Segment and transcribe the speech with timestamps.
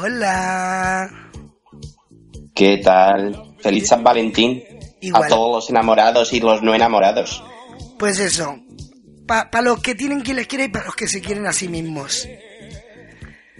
[0.00, 1.10] hola.
[2.54, 3.54] ¿Qué tal?
[3.58, 4.62] Feliz San Valentín
[5.00, 5.24] Igual.
[5.24, 7.42] a todos los enamorados y los no enamorados.
[7.98, 8.58] Pues eso,
[9.26, 11.68] para los que tienen quien les quiere y para los que se quieren a sí
[11.68, 12.26] mismos.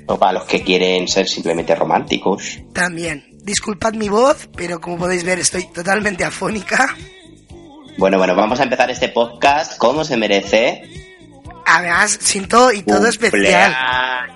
[0.07, 2.59] O para los que quieren ser simplemente románticos.
[2.73, 3.25] También.
[3.43, 6.97] Disculpad mi voz, pero como podéis ver estoy totalmente afónica.
[7.97, 10.83] Bueno, bueno, vamos a empezar este podcast como se merece.
[11.67, 13.75] Además, sin todo y todo especial.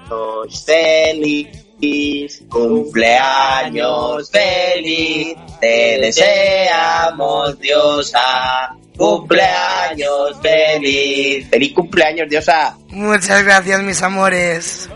[0.08, 11.46] Cumpleaños feliz, cumpleaños feliz, te deseamos Diosa, cumpleaños feliz.
[11.48, 12.76] Feliz cumpleaños Diosa.
[12.88, 14.88] Muchas gracias, mis amores.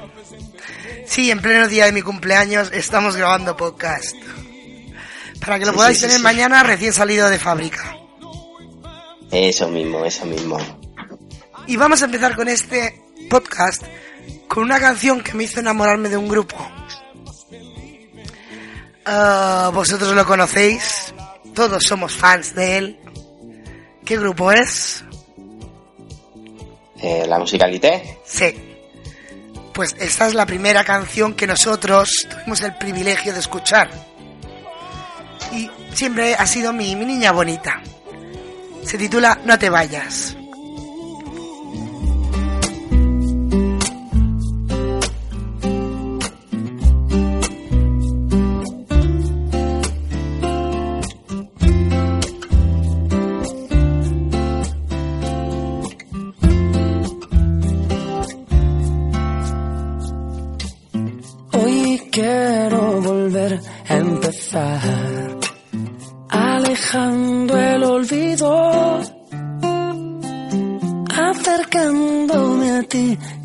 [1.07, 4.15] Sí, en pleno día de mi cumpleaños estamos grabando podcast.
[5.41, 6.23] Para que lo Sí, podáis sí, tener sí.
[6.23, 7.97] mañana recién salido de fábrica.
[9.31, 10.59] Eso mismo, eso mismo.
[11.67, 13.83] Y vamos a empezar con este podcast
[14.49, 16.57] con una canción que me hizo enamorarme de un grupo.
[19.05, 21.15] Ah, Vosotros lo conocéis,
[21.55, 23.01] todos somos fans de él.
[24.05, 25.05] ¿Qué grupo es?
[27.01, 28.19] Eh, la musicalité.
[28.25, 28.55] Sí.
[29.73, 33.89] Pues esta es la primera canción que nosotros tuvimos el privilegio de escuchar.
[35.53, 37.81] Y siempre ha sido mi, mi niña bonita.
[38.85, 40.38] Se titula No te vayas.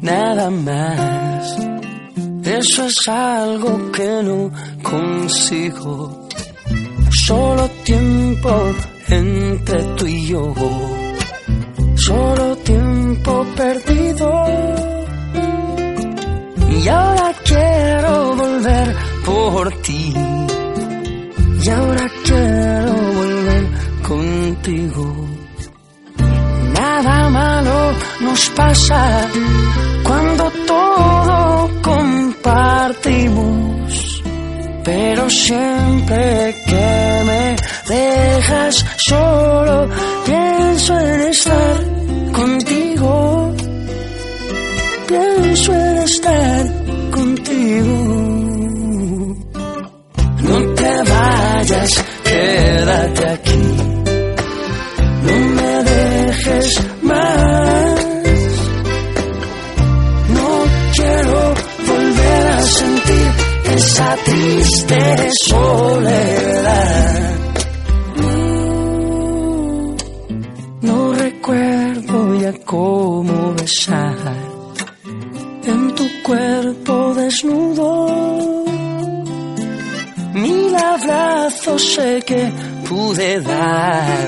[0.01, 1.57] Nada más.
[2.43, 6.27] Eso es algo que no consigo.
[7.25, 8.73] Solo tiempo
[9.07, 10.53] entre tú y yo.
[11.95, 14.45] Solo tiempo perdido.
[16.69, 18.95] Y ahora quiero volver
[19.25, 20.13] por ti.
[21.63, 23.63] Y ahora quiero volver
[24.07, 25.22] contigo.
[28.23, 29.27] Nos pasa
[30.03, 33.43] cuando todo compartimos.
[34.83, 37.55] Pero siempre que me
[37.93, 39.22] dejas solo,
[81.73, 82.51] abrazos sé que
[82.87, 84.27] pude dar.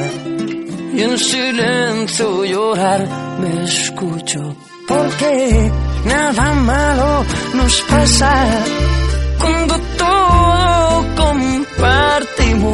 [0.93, 3.07] Y en silencio llorar
[3.39, 4.55] me escucho.
[4.87, 5.71] Porque
[6.05, 8.33] nada malo nos pasa.
[9.39, 12.65] Cuando todo compartimos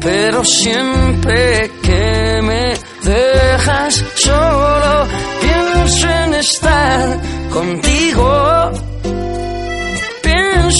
[0.00, 2.74] pero siempre que me
[3.04, 5.06] dejas solo
[5.42, 7.20] pienso en estar
[7.50, 8.69] contigo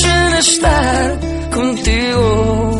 [0.04, 1.18] en estar
[1.52, 2.78] contigo.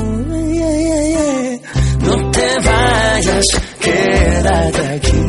[0.59, 1.59] Yeah, yeah, yeah.
[2.07, 3.47] No te vayas,
[3.81, 5.23] quédate aquí.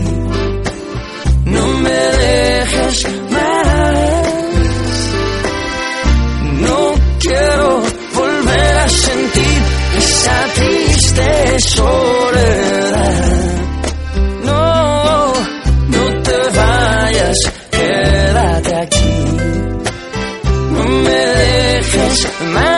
[1.45, 4.27] No me dejes más.
[6.65, 7.81] No quiero
[8.13, 9.61] volver a sentir
[9.97, 13.21] esa triste soledad.
[14.43, 15.33] No,
[15.95, 17.37] no te vayas,
[17.71, 19.15] quédate aquí.
[20.73, 21.40] No me
[22.11, 22.70] Man's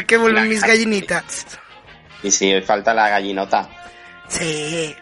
[0.06, 1.46] Que vuelven mis gallinitas.
[2.22, 3.68] Y si hoy falta la gallinota.
[4.28, 4.94] Sí.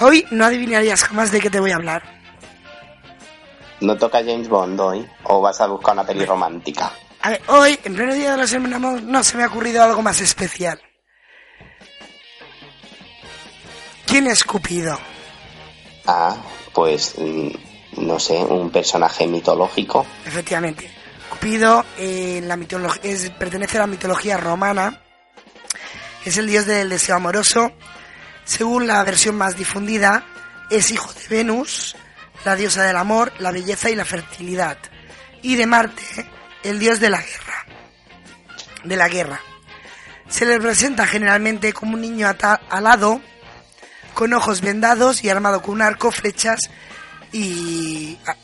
[0.00, 2.02] Hoy no adivinarías jamás de qué te voy a hablar.
[3.80, 5.06] ¿No toca James Bond hoy?
[5.24, 6.92] ¿O vas a buscar una peli romántica?
[7.22, 10.02] A ver, hoy, en pleno día de los enamorados, no se me ha ocurrido algo
[10.02, 10.80] más especial.
[14.06, 14.98] ¿Quién es Cupido?
[16.06, 16.36] Ah,
[16.72, 17.50] pues mm,
[17.98, 20.06] no sé, un personaje mitológico.
[20.24, 20.97] Efectivamente.
[21.40, 22.56] Cupido eh, la
[23.38, 25.00] pertenece a la mitología romana.
[26.24, 27.72] Es el dios del deseo amoroso.
[28.44, 30.24] Según la versión más difundida,
[30.68, 31.94] es hijo de Venus,
[32.44, 34.78] la diosa del amor, la belleza y la fertilidad.
[35.40, 36.28] Y de Marte,
[36.64, 37.66] el dios de la guerra.
[38.82, 39.40] De la guerra.
[40.28, 42.28] Se le representa generalmente como un niño
[42.68, 43.20] alado,
[44.14, 46.58] con ojos vendados y armado con un arco, flechas
[47.32, 48.34] y a-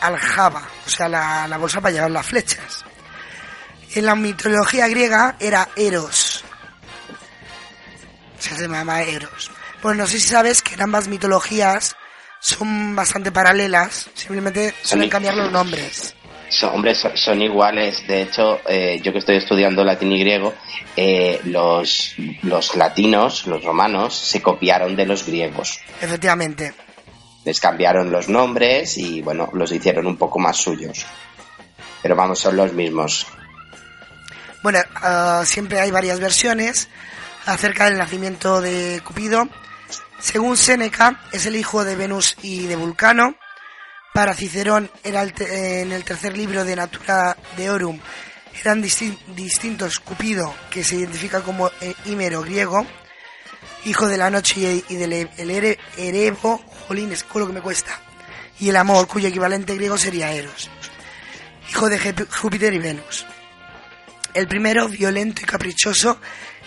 [0.00, 2.84] aljaba, o sea, la, la bolsa para llevar las flechas.
[3.94, 6.44] En la mitología griega era Eros.
[8.38, 9.50] O sea, se llamaba Eros.
[9.80, 11.96] Pues no sé si sabes que en ambas mitologías
[12.40, 16.14] son bastante paralelas, simplemente suelen cambiar los nombres.
[16.48, 18.06] Son, hombre, son, son iguales.
[18.06, 20.54] De hecho, eh, yo que estoy estudiando latín y griego,
[20.96, 25.78] eh, los, los latinos, los romanos, se copiaron de los griegos.
[26.00, 26.72] Efectivamente.
[27.44, 31.06] Les cambiaron los nombres y, bueno, los hicieron un poco más suyos.
[32.02, 33.26] Pero vamos, son los mismos.
[34.62, 36.88] Bueno, ah, siempre hay varias versiones
[37.46, 39.48] acerca del nacimiento de Cupido.
[40.20, 43.36] Según Séneca, es el hijo de Venus y de Vulcano.
[44.12, 48.00] Para Cicerón, era el en el tercer libro de Natura Deorum,
[48.60, 52.84] eran disti- distintos Cupido, que se identifica como eh, Hímero griego,
[53.84, 58.00] hijo de la noche y, del el ere- Erebo, jolines, con lo que me cuesta,
[58.58, 60.70] y el amor, cuyo equivalente griego sería Eros,
[61.70, 63.26] hijo de Júpiter y Venus.
[64.34, 66.18] El primero violento y caprichoso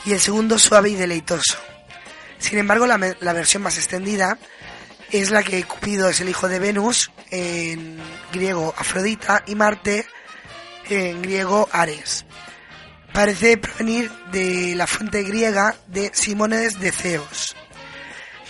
[0.06, 1.58] y el segundo suave y deleitoso.
[2.38, 4.38] Sin embargo, la, versión más extendida
[5.12, 8.00] es la que Cupido es el hijo de Venus, en
[8.32, 10.06] griego Afrodita, y Marte,
[10.90, 12.26] en griego Ares.
[13.14, 17.56] Parece provenir de la fuente griega de Simónides de Ceos.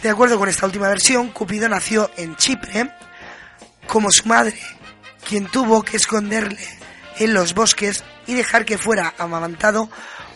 [0.01, 2.91] De acuerdo con esta última versión, Cupido nació en Chipre
[3.85, 4.59] como su madre,
[5.27, 6.59] quien tuvo que esconderle
[7.19, 9.89] en los bosques y dejar que fuera amamantado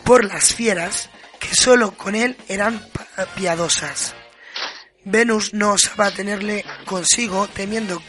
[0.04, 1.10] por las fieras
[1.40, 2.80] que solo con él eran
[3.34, 4.14] piadosas.
[5.04, 8.00] Venus no osaba tenerle consigo temiendo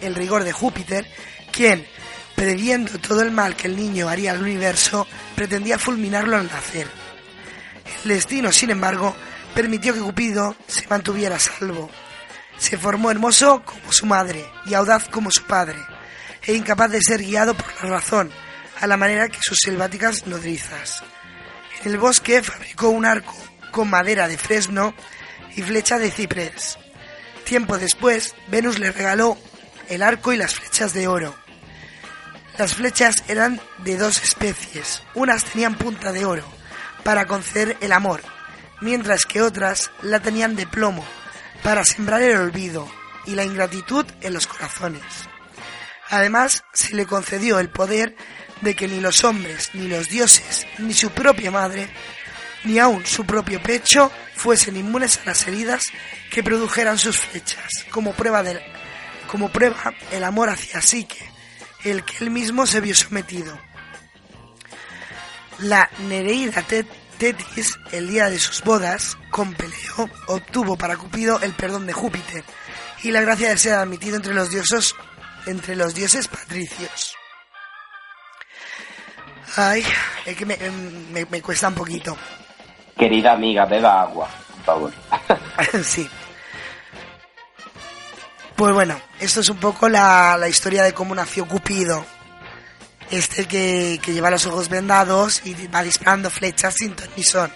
[0.00, 1.06] el rigor de Júpiter,
[1.52, 1.86] quien,
[2.34, 6.86] previendo todo el mal que el niño haría al universo, pretendía fulminarlo al nacer.
[8.04, 9.16] El destino, sin embargo,
[9.56, 11.90] permitió que Cupido se mantuviera a salvo.
[12.58, 15.78] Se formó hermoso como su madre y audaz como su padre,
[16.42, 18.30] e incapaz de ser guiado por la razón,
[18.80, 21.02] a la manera que sus selváticas nodrizas.
[21.82, 23.34] En el bosque fabricó un arco
[23.70, 24.94] con madera de fresno
[25.56, 26.78] y flecha de ciprés.
[27.44, 29.38] Tiempo después, Venus le regaló
[29.88, 31.34] el arco y las flechas de oro.
[32.58, 35.02] Las flechas eran de dos especies.
[35.14, 36.44] Unas tenían punta de oro
[37.04, 38.20] para conceder el amor,
[38.80, 41.04] mientras que otras la tenían de plomo
[41.62, 42.90] para sembrar el olvido
[43.26, 45.02] y la ingratitud en los corazones.
[46.08, 48.16] Además, se le concedió el poder
[48.60, 51.88] de que ni los hombres, ni los dioses, ni su propia madre,
[52.64, 55.84] ni aun su propio pecho fuesen inmunes a las heridas
[56.30, 58.60] que produjeran sus flechas, como prueba del,
[59.26, 61.30] como prueba el amor hacia Psique,
[61.84, 63.58] el que él mismo se vio sometido.
[65.58, 66.62] La Nereida
[67.18, 72.44] Tetis, el día de sus bodas, con Peleo, obtuvo para Cupido el perdón de Júpiter
[73.02, 74.94] y la gracia de ser admitido entre los dioses,
[75.46, 77.14] entre los dioses patricios.
[79.56, 79.84] Ay,
[80.26, 80.56] es que me,
[81.12, 82.16] me- me cuesta un poquito.
[82.98, 84.92] Querida amiga, beba agua, por favor.
[85.84, 86.08] sí.
[88.56, 92.04] Pues bueno, esto es un poco la, la historia de cómo nació Cupido.
[93.10, 97.50] Este que, que lleva los ojos vendados y va disparando flechas sin ton ni son.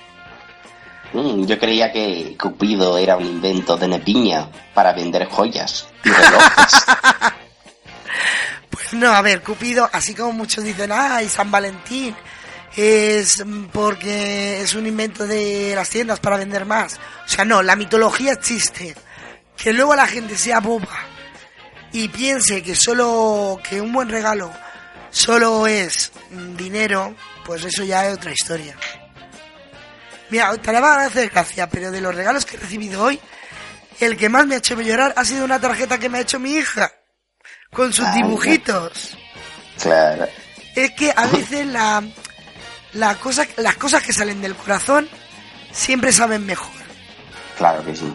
[1.13, 6.85] Mm, yo creía que Cupido era un invento de Nepiña para vender joyas y relojes.
[8.71, 12.15] Pues no, a ver, Cupido, así como muchos dicen, ay, San Valentín
[12.77, 16.99] es porque es un invento de las tiendas para vender más.
[17.25, 18.95] O sea, no, la mitología existe.
[19.57, 20.99] Que luego la gente sea boba
[21.93, 24.51] y piense que solo que un buen regalo
[25.11, 26.13] solo es
[26.57, 27.15] dinero,
[27.45, 28.77] pues eso ya es otra historia.
[30.31, 33.21] Mira, te la van a hacer gracia, pero de los regalos que he recibido hoy,
[33.99, 36.39] el que más me ha hecho llorar ha sido una tarjeta que me ha hecho
[36.39, 36.91] mi hija,
[37.73, 39.17] con sus ah, dibujitos.
[39.81, 40.29] Claro.
[40.77, 42.03] Es que a veces la,
[42.93, 45.09] la cosa, las cosas que salen del corazón
[45.73, 46.71] siempre saben mejor.
[47.59, 48.13] Claro que sí.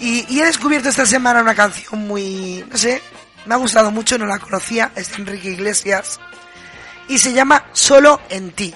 [0.00, 3.02] Y, y he descubierto esta semana una canción muy, no sé,
[3.46, 6.20] me ha gustado mucho, no la conocía, es Enrique Iglesias.
[7.08, 8.74] Y se llama Solo en ti.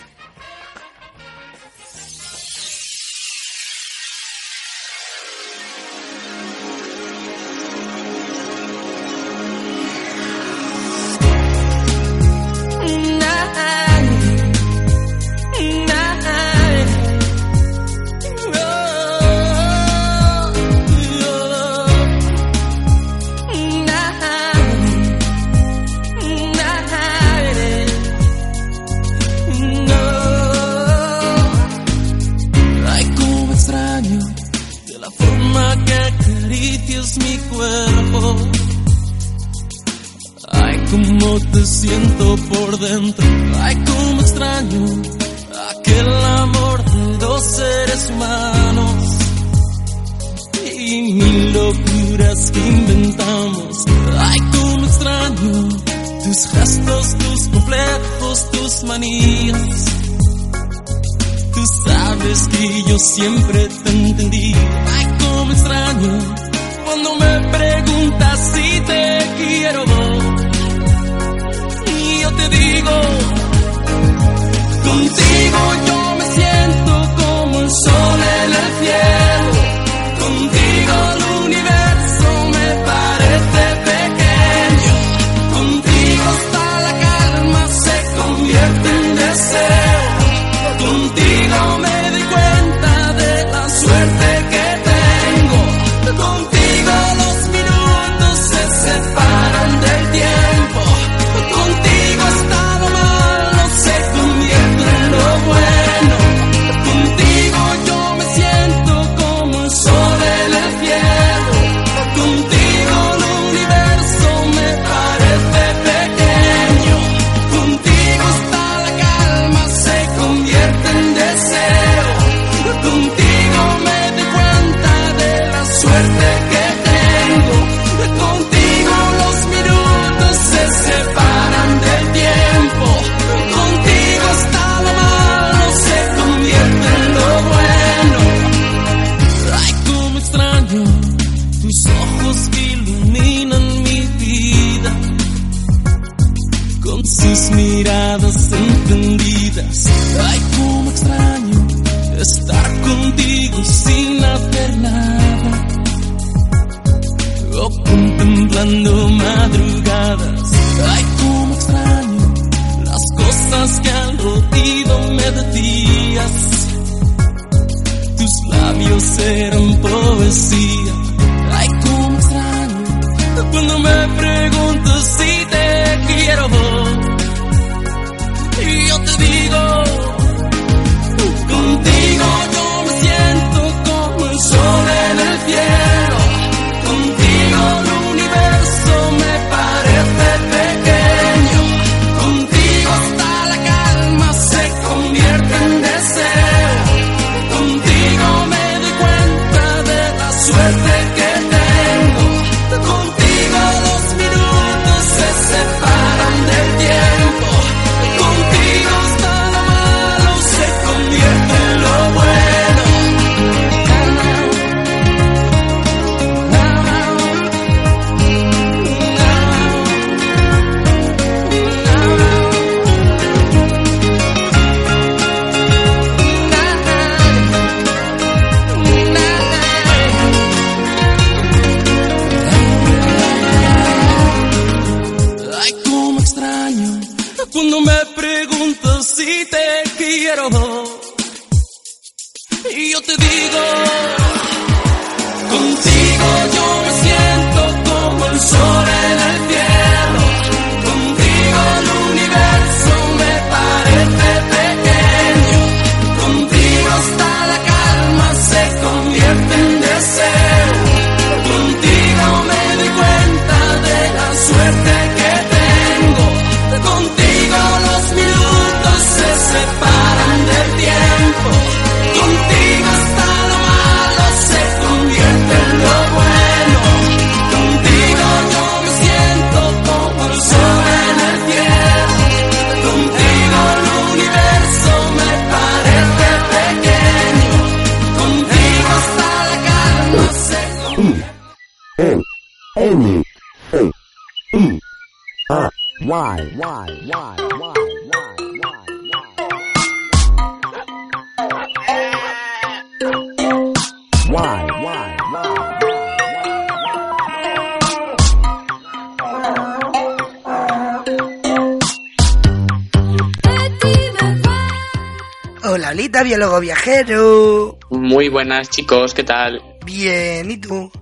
[315.62, 317.78] Hola, Olita, biólogo viajero.
[317.88, 319.62] Muy buenas chicos, ¿qué tal?
[319.86, 320.92] Bien, ¿y tú?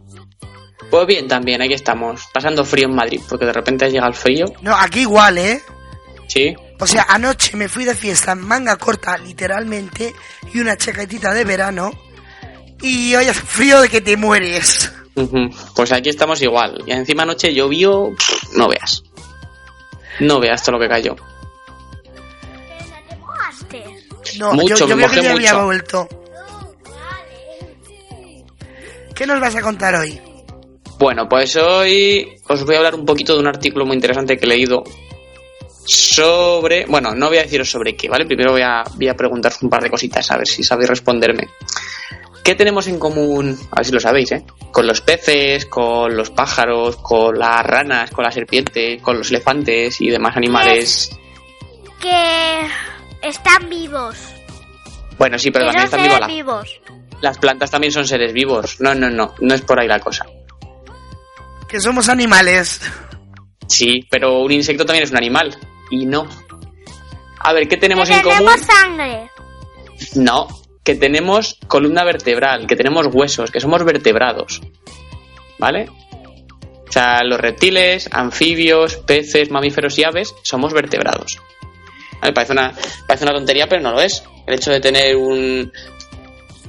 [0.91, 4.47] Pues bien también, aquí estamos, pasando frío en Madrid, porque de repente llega el frío,
[4.63, 5.63] No, aquí igual, ¿eh?
[6.29, 6.55] ¿sí?
[6.81, 10.15] O sea, anoche me fui de fiesta en manga corta, literalmente,
[10.55, 11.91] y una chaquetita de verano.
[12.81, 14.93] Y hoy hace frío de que te mueres.
[15.75, 18.11] Pues aquí estamos igual, y encima anoche llovió,
[18.55, 19.03] no veas.
[20.21, 21.17] No veas todo lo que cayó.
[24.39, 25.65] No, Mucho, yo, yo creo que ya había mucho.
[25.65, 26.09] vuelto.
[29.15, 30.21] ¿Qué nos vas a contar hoy?
[30.99, 34.47] Bueno, pues hoy os voy a hablar un poquito de un artículo muy interesante que
[34.47, 34.83] he leído
[35.85, 36.87] sobre...
[36.87, 38.27] Bueno, no voy a deciros sobre qué, ¿vale?
[38.27, 41.49] Primero voy a, voy a preguntaros un par de cositas, a ver si sabéis responderme.
[42.43, 44.45] ¿Qué tenemos en común, a ver si lo sabéis, ¿eh?
[44.73, 50.01] Con los peces, con los pájaros, con las ranas, con las serpientes, con los elefantes
[50.01, 51.11] y demás animales.
[52.01, 52.67] que
[53.23, 54.17] están vivos.
[55.17, 56.81] Bueno, sí, pero también están vivas vivos.
[57.21, 58.81] las plantas también son seres vivos.
[58.81, 60.25] No, no, no, no es por ahí la cosa.
[61.69, 62.81] Que somos animales.
[63.67, 65.57] Sí, pero un insecto también es un animal.
[65.91, 66.27] Y no.
[67.41, 68.39] A ver, ¿qué tenemos que en común?
[68.39, 69.31] tenemos sangre.
[70.15, 70.49] No,
[70.83, 74.63] que tenemos columna vertebral, que tenemos huesos, que somos vertebrados.
[75.59, 75.91] ¿Vale?
[76.89, 81.39] O sea, los reptiles, anfibios, peces, mamíferos y aves somos vertebrados.
[82.21, 82.33] ¿Vale?
[82.33, 82.73] Parece, una,
[83.07, 84.25] parece una tontería, pero no lo es.
[84.47, 85.71] El hecho de tener un.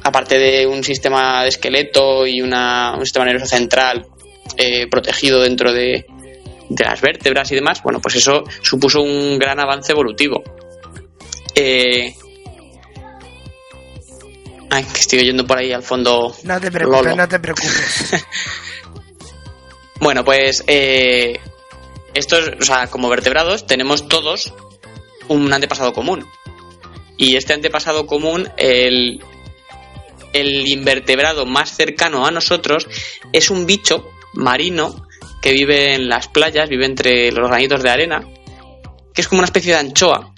[0.03, 4.05] Aparte de un sistema de esqueleto y una, un sistema nervioso central
[4.59, 6.05] eh, protegido dentro de,
[6.69, 10.43] de las vértebras y demás, bueno, pues eso supuso un gran avance evolutivo.
[11.55, 12.13] Eh,
[14.69, 16.35] Ay, que estoy oyendo por ahí al fondo.
[16.43, 17.15] No te preocupes, Lolo.
[17.15, 18.25] no te preocupes.
[20.01, 21.41] Bueno, pues eh,
[22.13, 24.53] estos, o sea, como vertebrados, tenemos todos
[25.27, 26.25] un antepasado común.
[27.17, 29.21] Y este antepasado común, el,
[30.31, 32.87] el invertebrado más cercano a nosotros,
[33.33, 35.07] es un bicho marino
[35.41, 38.21] que vive en las playas, vive entre los granitos de arena,
[39.13, 40.33] que es como una especie de anchoa,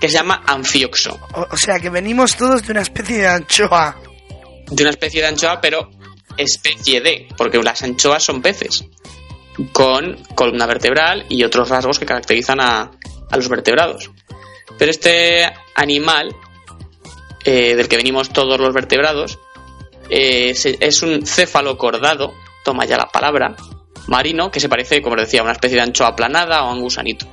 [0.00, 1.18] que se llama anfioxo.
[1.34, 3.96] O, o sea, que venimos todos de una especie de anchoa.
[4.70, 5.90] de una especie de anchoa, pero
[6.36, 8.84] especie de, porque las anchoas son peces,
[9.72, 12.90] con columna vertebral y otros rasgos que caracterizan a,
[13.30, 14.10] a los vertebrados.
[14.78, 16.34] Pero este animal,
[17.44, 19.38] eh, del que venimos todos los vertebrados,
[20.14, 23.56] eh, es un cefalocordado, toma ya la palabra,
[24.08, 26.82] marino, que se parece, como decía, a una especie de anchoa aplanada o a un
[26.82, 27.26] gusanito.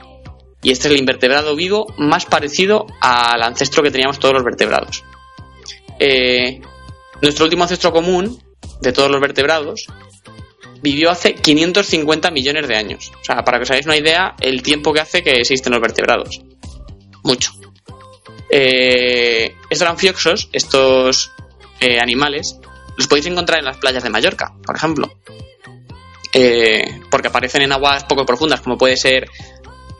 [0.62, 5.04] Y este es el invertebrado vivo más parecido al ancestro que teníamos todos los vertebrados.
[6.00, 6.62] Eh,
[7.22, 8.42] nuestro último ancestro común
[8.82, 9.88] de todos los vertebrados
[10.82, 13.12] vivió hace 550 millones de años.
[13.22, 15.82] O sea, para que os hagáis una idea, el tiempo que hace que existen los
[15.82, 16.42] vertebrados.
[17.24, 17.52] Mucho.
[18.50, 21.32] Eh, estos anfioxos, estos
[21.80, 22.60] eh, animales,
[23.00, 25.10] los podéis encontrar en las playas de Mallorca, por ejemplo.
[26.34, 29.28] Eh, porque aparecen en aguas poco profundas, como puede ser.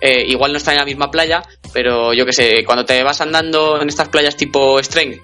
[0.02, 1.42] eh, igual no están en la misma playa,
[1.74, 5.24] pero yo que sé, cuando te vas andando en estas playas tipo Strength,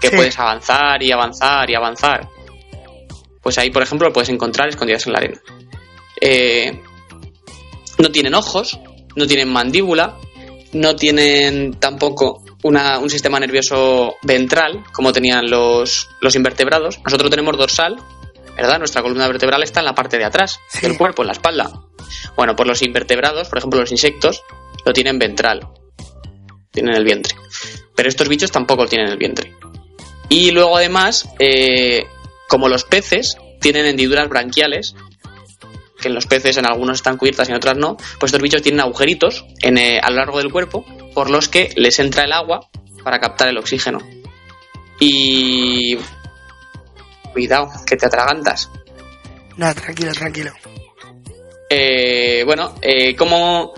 [0.00, 0.16] que Sí.
[0.16, 2.28] puedes avanzar y avanzar y avanzar.
[3.42, 5.40] Pues ahí, por ejemplo, lo puedes encontrar escondidas en la arena.
[6.20, 6.80] Eh,
[7.98, 8.78] no tienen ojos,
[9.16, 10.16] no tienen mandíbula,
[10.72, 17.00] no tienen tampoco una- un sistema nervioso ventral, como tenían los, los invertebrados.
[17.04, 17.96] Nosotros tenemos dorsal,
[18.56, 18.78] ¿verdad?
[18.78, 20.80] Nuestra columna vertebral está en la parte de atrás Sí.
[20.86, 21.70] del cuerpo, en la espalda.
[22.36, 24.42] Bueno, pues los invertebrados, por ejemplo, los insectos,
[24.84, 25.66] lo tienen ventral.
[26.70, 27.34] Tienen el vientre.
[27.94, 29.54] Pero estos bichos tampoco lo tienen el vientre.
[30.28, 32.06] Y luego además, eh,
[32.48, 34.94] como los peces tienen hendiduras branquiales,
[36.00, 38.62] que en los peces en algunos están cubiertas y en otras no, pues estos bichos
[38.62, 42.32] tienen agujeritos en, eh, a lo largo del cuerpo por los que les entra el
[42.32, 42.68] agua
[43.04, 43.98] para captar el oxígeno.
[45.00, 45.96] Y...
[47.32, 48.70] Cuidado, que te atragantas.
[49.56, 50.52] No, tranquilo, tranquilo.
[51.68, 53.72] Eh, bueno, eh, ¿cómo,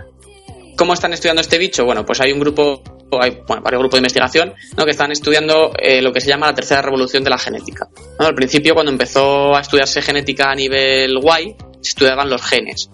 [0.76, 1.84] ¿cómo están estudiando este bicho?
[1.84, 2.82] Bueno, pues hay un grupo,
[3.20, 4.84] hay bueno, varios grupos de investigación ¿no?
[4.84, 7.86] que están estudiando eh, lo que se llama la tercera revolución de la genética.
[8.18, 8.26] ¿no?
[8.26, 12.90] Al principio, cuando empezó a estudiarse genética a nivel guay, se estudiaban los genes.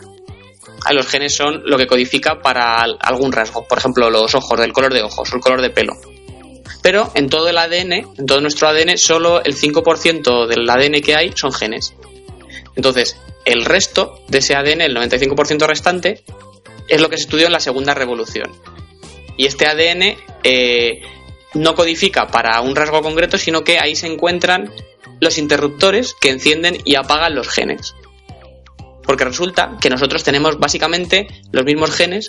[0.93, 4.73] Los genes son lo que codifica para al- algún rasgo, por ejemplo, los ojos, el
[4.73, 5.95] color de ojos el color de pelo.
[6.83, 11.15] Pero en todo el ADN, en todo nuestro ADN, solo el 5% del ADN que
[11.15, 11.95] hay son genes.
[12.77, 16.23] Entonces, el resto de ese ADN, el 95% restante,
[16.89, 18.51] es lo que se estudió en la segunda revolución.
[19.37, 21.03] Y este ADN eh,
[21.55, 24.73] no codifica para un rasgo concreto, sino que ahí se encuentran
[25.21, 27.95] los interruptores que encienden y apagan los genes.
[29.03, 32.29] Porque resulta que nosotros tenemos básicamente los mismos genes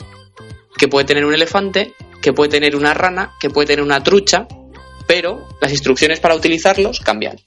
[0.78, 4.48] que puede tener un elefante, que puede tener una rana, que puede tener una trucha,
[5.08, 7.38] pero las instrucciones para utilizarlos cambian.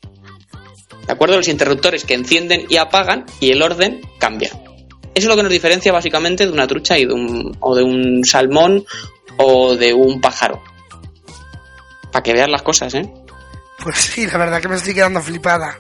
[1.06, 1.36] ¿De acuerdo?
[1.36, 4.50] Los interruptores que encienden y apagan y el orden cambia.
[5.14, 7.82] Eso es lo que nos diferencia básicamente de una trucha y de un, o de
[7.82, 8.84] un salmón
[9.36, 10.62] o de un pájaro.
[12.10, 13.12] Para que veas las cosas, ¿eh?
[13.82, 15.78] Pues sí, la verdad que me estoy quedando flipada.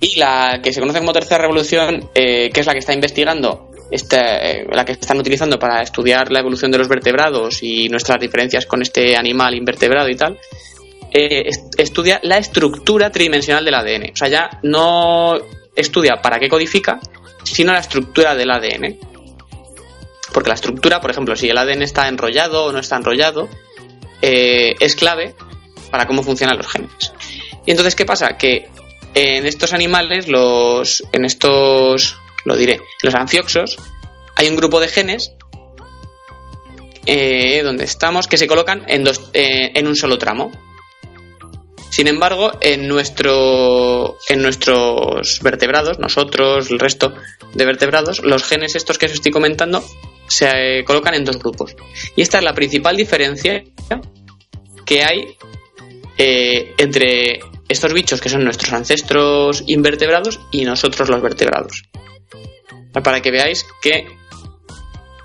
[0.00, 3.70] Y la que se conoce como tercera revolución, eh, que es la que está investigando,
[3.90, 8.64] este, la que están utilizando para estudiar la evolución de los vertebrados y nuestras diferencias
[8.66, 10.38] con este animal invertebrado y tal,
[11.12, 14.10] eh, est- estudia la estructura tridimensional del ADN.
[14.12, 15.34] O sea, ya no
[15.76, 16.98] estudia para qué codifica,
[17.44, 18.98] sino la estructura del ADN.
[20.32, 23.48] Porque la estructura, por ejemplo, si el ADN está enrollado o no está enrollado,
[24.22, 25.34] eh, es clave
[25.90, 27.12] para cómo funcionan los genes.
[27.66, 28.36] Y entonces, ¿qué pasa?
[28.38, 28.68] Que
[29.14, 33.76] en estos animales, los, en estos, lo diré, los anfioxos,
[34.36, 35.32] hay un grupo de genes
[37.06, 40.50] eh, donde estamos que se colocan en, dos, eh, en un solo tramo.
[41.90, 47.14] Sin embargo, en, nuestro, en nuestros vertebrados, nosotros, el resto
[47.52, 49.84] de vertebrados, los genes estos que os estoy comentando
[50.28, 51.74] se eh, colocan en dos grupos.
[52.14, 53.64] Y esta es la principal diferencia
[54.86, 55.36] que hay
[56.16, 61.84] entre estos bichos que son nuestros ancestros invertebrados y nosotros los vertebrados.
[62.92, 64.06] Para que veáis que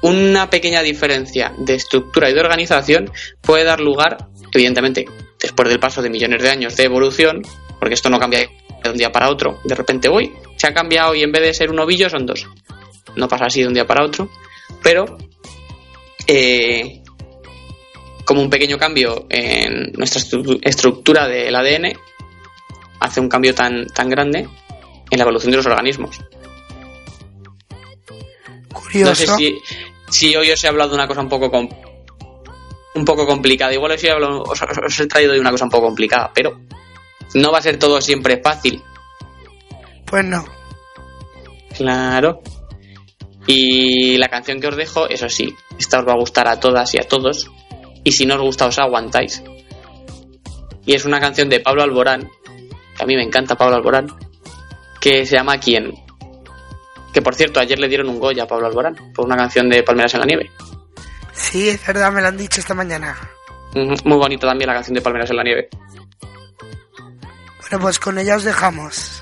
[0.02, 5.06] una pequeña diferencia de estructura y de organización puede dar lugar, evidentemente,
[5.40, 7.42] después del paso de millones de años de evolución,
[7.80, 8.48] porque esto no cambia
[8.84, 11.54] de un día para otro, de repente voy, se ha cambiado y en vez de
[11.56, 12.48] ser un ovillo son dos.
[13.16, 14.30] No pasa así de un día para otro,
[14.84, 15.18] pero
[16.28, 17.02] eh,
[18.26, 21.98] como un pequeño cambio en nuestra estru- estructura del ADN
[23.06, 24.48] hace un cambio tan, tan grande
[25.10, 26.20] en la evolución de los organismos.
[28.74, 29.10] Curioso.
[29.10, 29.58] No sé si,
[30.10, 31.50] si hoy os he hablado de una cosa un poco
[32.96, 33.74] un poco complicada.
[33.74, 36.60] Igual os he, hablado- os, os he traído de una cosa un poco complicada, pero
[37.34, 38.82] no va a ser todo siempre fácil.
[40.06, 40.46] Pues no.
[41.76, 42.42] Claro.
[43.48, 46.94] Y la canción que os dejo, eso sí, esta os va a gustar a todas
[46.96, 47.52] y a todos.
[48.04, 49.44] Y si no os gusta, os aguantáis.
[50.86, 52.30] Y es una canción de Pablo Alborán,
[52.96, 54.08] que a mí me encanta Pablo Alborán,
[55.02, 55.94] que se llama ¿Quién?
[57.14, 59.84] Que por cierto, ayer le dieron un Goya a Pablo Alborán por una canción de
[59.84, 60.52] Palmeras en la Nieve.
[61.34, 63.16] Sí, es verdad, me lo han dicho esta mañana.
[63.74, 65.70] Muy bonita también la canción de Palmeras en la Nieve.
[67.62, 69.22] Bueno, pues con ella os dejamos.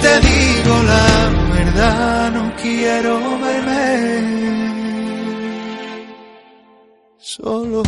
[0.00, 1.08] te digo la
[1.54, 4.38] verdad, no quiero verme
[7.18, 7.82] solo.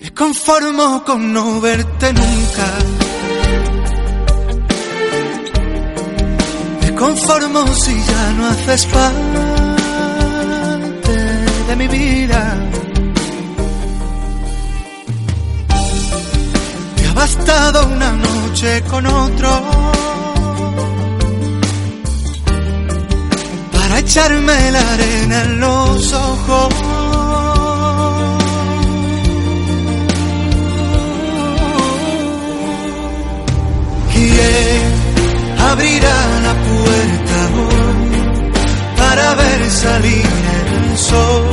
[0.00, 3.01] Me conformo con no verte nunca.
[7.02, 9.40] Conformo si ya no haces parte
[11.68, 12.42] de mi vida.
[16.96, 19.50] Te ha bastado una noche con otro
[23.72, 26.74] para echarme la arena en los ojos.
[34.12, 34.82] ¿Quién
[35.70, 36.31] abrirá
[39.72, 40.26] salir
[40.58, 41.44] el sol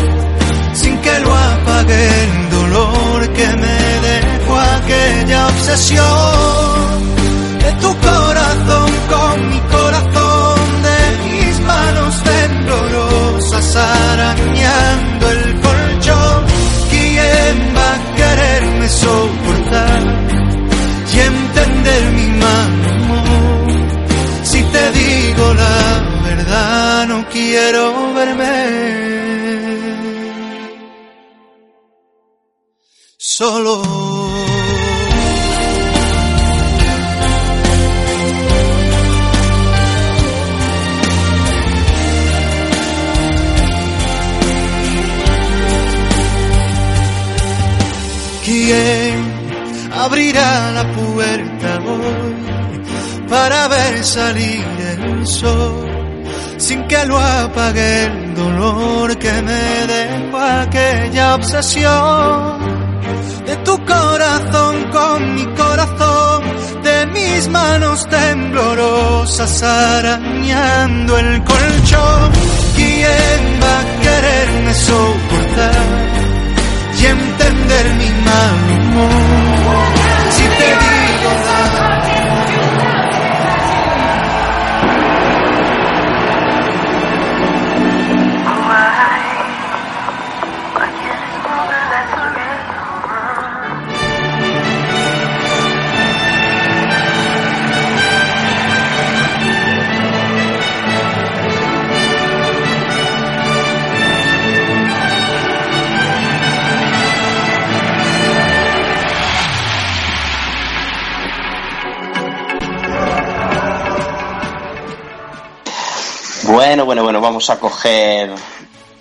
[0.73, 3.79] sin que lo apague el dolor que me
[4.09, 6.05] dejó aquella obsesión.
[7.63, 15.18] De tu corazón con mi corazón, de mis manos temblorosas arañando
[27.39, 28.55] quiero verme
[33.17, 33.81] solo.
[48.43, 49.15] ¿Quién
[49.93, 55.88] abrirá la puerta hoy para ver salir el sol
[56.59, 62.59] sin que lo apague el dolor que me dejó aquella obsesión
[63.45, 66.43] de tu corazón con mi corazón,
[66.83, 72.31] de mis manos temblorosas arañando el colchón.
[72.75, 75.87] ¿Quién va a quererme soportar
[76.99, 79.85] y entender mi mal humor?
[80.35, 80.98] Si te
[116.69, 118.29] Bueno, bueno, bueno, vamos a coger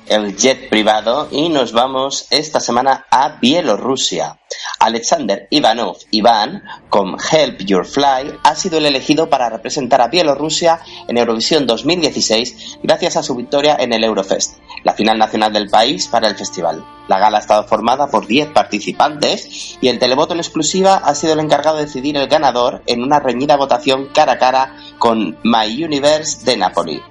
[0.07, 4.38] el jet privado y nos vamos esta semana a Bielorrusia.
[4.78, 10.81] Alexander Ivanov Iván, con Help Your Fly, ha sido el elegido para representar a Bielorrusia
[11.09, 16.09] en Eurovisión 2016 gracias a su victoria en el Eurofest, la final nacional del país
[16.09, 16.83] para el festival.
[17.07, 21.35] La gala ha estado formada por 10 participantes y el televoto en exclusiva ha sido
[21.35, 25.85] el encargado de decidir el ganador en una reñida votación cara a cara con My
[25.85, 27.02] Universe de Napoli.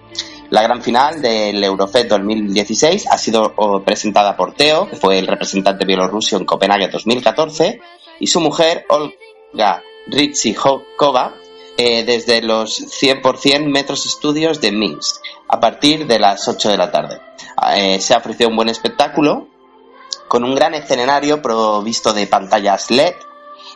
[0.50, 5.86] La gran final del Eurofest 2016 ha sido presentada por Teo, que fue el representante
[5.86, 7.82] bielorruso en Copenhague 2014,
[8.20, 11.36] y su mujer, Olga Ritsikova,
[11.76, 16.92] eh, desde los 100% metros estudios de Minsk, a partir de las 8 de la
[16.92, 17.20] tarde.
[17.76, 19.50] Eh, se ha ofrecido un buen espectáculo,
[20.30, 23.16] con un gran escenario provisto de pantallas LED,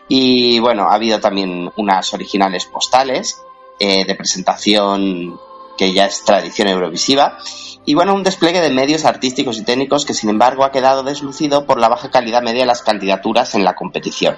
[0.08, 3.42] y bueno, ha habido también unas originales postales
[3.78, 5.38] eh, de presentación
[5.82, 7.40] que ya es tradición eurovisiva,
[7.88, 11.66] y bueno, un despliegue de medios artísticos y técnicos que sin embargo ha quedado deslucido
[11.66, 14.38] por la baja calidad media de las candidaturas en la competición.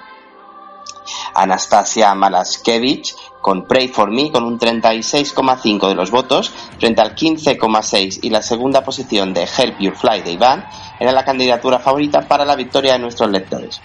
[1.34, 8.20] Anastasia Malaskevich con Pray for Me con un 36,5 de los votos frente al 15,6
[8.22, 10.64] y la segunda posición de Help Your Fly de Iván
[10.98, 13.82] era la candidatura favorita para la victoria de nuestros lectores.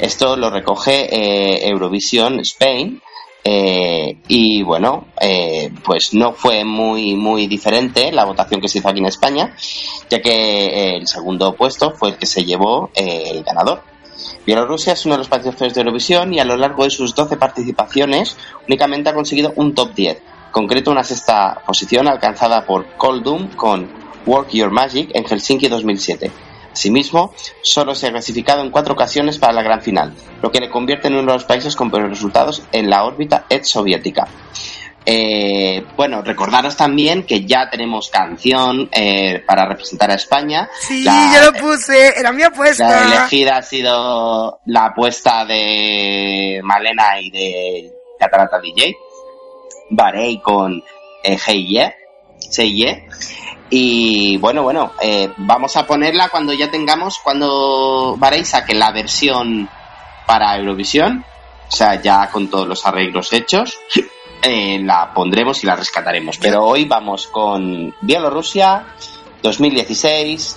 [0.00, 3.00] Esto lo recoge eh, Eurovision Spain
[3.50, 8.90] eh, y bueno, eh, pues no fue muy, muy diferente la votación que se hizo
[8.90, 9.54] aquí en España,
[10.10, 13.80] ya que eh, el segundo puesto fue el que se llevó el ganador.
[14.44, 17.38] Bielorrusia es uno de los participantes de Eurovisión y a lo largo de sus 12
[17.38, 23.48] participaciones únicamente ha conseguido un top 10, en concreto una sexta posición alcanzada por Coldum
[23.56, 23.88] con
[24.26, 26.47] Work Your Magic en Helsinki 2007.
[26.82, 30.70] Asimismo, solo se ha clasificado en cuatro ocasiones para la gran final, lo que le
[30.70, 34.28] convierte en uno de los países con peores resultados en la órbita ex soviética.
[35.04, 40.68] Eh, bueno, recordaros también que ya tenemos canción eh, para representar a España.
[40.78, 43.04] Sí, La- yo lo puse, era mi La apuesta.
[43.08, 48.94] elegida ha sido la apuesta de Malena y de Catarata DJ.
[49.90, 50.80] Varey con
[51.24, 51.92] eh, Hey Yeah.
[52.38, 52.98] Say Yeah.
[53.70, 59.68] Y bueno, bueno, eh, vamos a ponerla cuando ya tengamos, cuando Varey saque la versión
[60.26, 61.22] para Eurovisión,
[61.68, 63.76] o sea, ya con todos los arreglos hechos,
[64.42, 66.38] eh, la pondremos y la rescataremos.
[66.38, 68.86] Pero hoy vamos con Bielorrusia
[69.42, 70.56] 2016,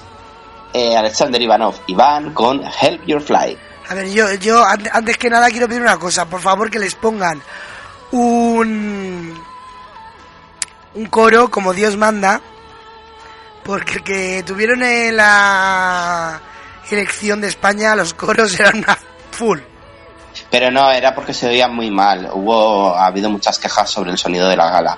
[0.73, 3.57] eh, Alexander Ivanov, Iván con Help Your Fly.
[3.89, 6.29] A ver, yo, yo an- antes que nada quiero pedir una cosa.
[6.29, 7.41] Por favor, que les pongan
[8.11, 9.37] un.
[10.93, 12.41] Un coro como Dios manda.
[13.63, 16.41] Porque el que tuvieron en la
[16.89, 18.97] elección de España, los coros eran una
[19.32, 19.60] full.
[20.49, 22.30] Pero no, era porque se oía muy mal.
[22.34, 24.97] Hubo, ha habido muchas quejas sobre el sonido de la gala.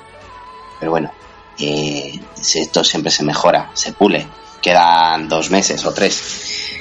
[0.79, 1.12] Pero bueno,
[1.60, 4.27] eh, esto siempre se mejora, se pule.
[4.62, 6.71] Quedan dos meses o tres.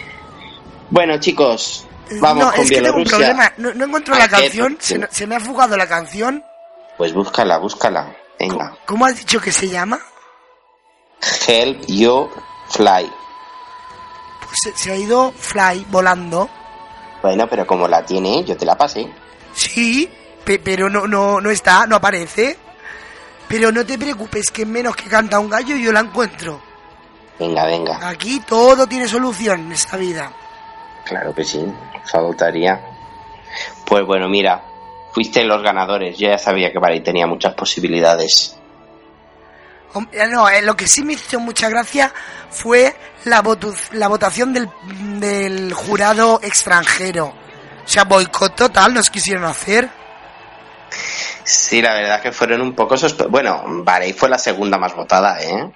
[0.89, 1.87] Bueno, chicos,
[2.21, 3.19] vamos no, con es que tengo un Bielorrusia.
[3.19, 3.53] problema.
[3.57, 4.79] No, no encuentro ¿A la canción.
[4.81, 6.45] Se me ha fugado la canción.
[6.97, 8.15] Pues búscala, búscala.
[8.43, 8.77] Venga.
[8.87, 10.01] ¿Cómo has dicho que se llama?
[11.47, 12.29] Help You
[12.71, 13.11] Fly.
[14.41, 16.51] Pues se, se ha ido Fly volando.
[17.23, 19.09] Bueno, pero como la tiene, yo te la pasé.
[19.55, 20.11] Sí,
[20.45, 22.59] pe- pero no, no, no está, no aparece.
[23.47, 26.61] Pero no te preocupes, que en menos que canta un gallo yo la encuentro.
[27.39, 28.09] Venga, venga.
[28.09, 30.33] Aquí todo tiene solución en esta vida.
[31.05, 31.65] Claro que sí,
[32.11, 32.81] faltaría.
[33.85, 34.65] Pues bueno, mira,
[35.13, 36.19] fuiste los ganadores.
[36.19, 38.57] Yo ya sabía que Bari tenía muchas posibilidades.
[40.13, 42.13] Eh, No, eh, lo que sí me hizo mucha gracia
[42.51, 42.95] fue
[43.25, 44.69] la, votu- la votación del,
[45.21, 47.27] del jurado extranjero.
[47.85, 49.89] O sea, boicot total nos quisieron hacer.
[51.45, 53.25] Sí, la verdad que fueron un poco sospe...
[53.27, 55.71] Bueno, Bahrein fue la segunda más votada, ¿eh?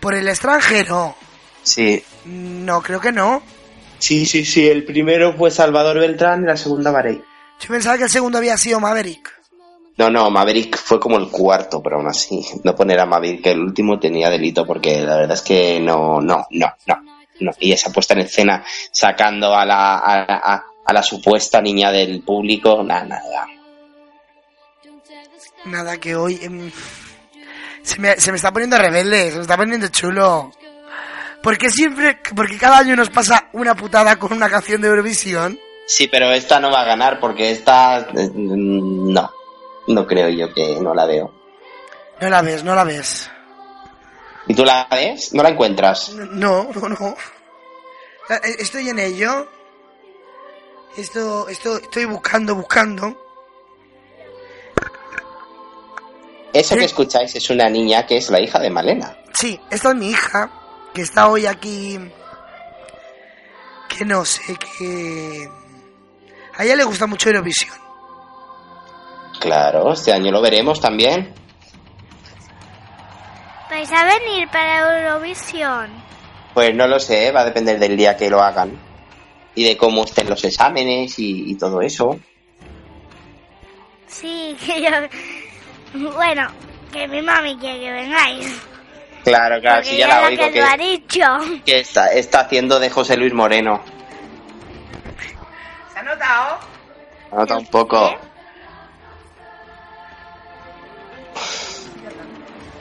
[0.00, 1.14] Por el extranjero.
[1.62, 2.02] Sí.
[2.24, 3.42] No, creo que no.
[3.98, 4.68] Sí, sí, sí.
[4.68, 7.24] El primero fue Salvador Beltrán y la segunda Bahrein.
[7.64, 9.32] Yo pensaba que el segundo había sido Maverick.
[9.96, 13.60] No, no, Maverick fue como el cuarto, pero aún así, no poner a Maverick el
[13.60, 17.02] último tenía delito porque la verdad es que no, no, no, no,
[17.40, 17.52] no.
[17.60, 22.22] Y esa puesta en escena sacando a la, a, a- a la supuesta niña del
[22.22, 23.46] público, nada, nada.
[25.64, 26.38] Nada, que hoy...
[26.42, 26.70] em,
[27.82, 30.52] se, me, se me está poniendo rebelde, se me está poniendo chulo.
[31.42, 35.58] Porque siempre, porque cada año nos pasa una putada con una canción de Eurovisión.
[35.86, 39.30] Sí, pero esta no va a ganar porque esta, eh, no,
[39.86, 41.32] no creo yo que no la veo.
[42.20, 43.30] No la ves, no la ves.
[44.46, 45.32] ¿Y tú la ves?
[45.34, 46.10] ¿No la encuentras?
[46.14, 47.16] No, no, no.
[48.30, 49.48] Eh, Estoy en ello.
[50.96, 53.20] Esto, esto, estoy buscando, buscando.
[56.52, 56.78] Eso Sí.
[56.80, 59.16] que escucháis es una niña que es la hija de Malena.
[59.34, 60.50] Sí, esta es mi hija,
[60.94, 61.98] que está hoy aquí.
[63.88, 65.50] Que no sé, que.
[66.56, 67.74] A ella le gusta mucho Eurovisión.
[69.40, 71.34] Claro, este año lo veremos también.
[73.70, 75.90] ¿Vais a venir para Eurovisión?
[76.54, 78.78] Pues no lo sé, va a depender del día que lo hagan.
[79.56, 82.18] Y de cómo estén los exámenes y, y todo eso.
[84.06, 84.90] Sí, que yo...
[86.12, 86.48] Bueno,
[86.92, 88.60] que mi mami quiere que vengáis.
[89.24, 91.24] Claro, claro, porque sí, ya la oigo que lo ha que, dicho.
[91.64, 93.82] que está, está haciendo de José Luis Moreno.
[96.04, 96.58] ¿Se ha notado?
[97.32, 98.14] Nota un poco.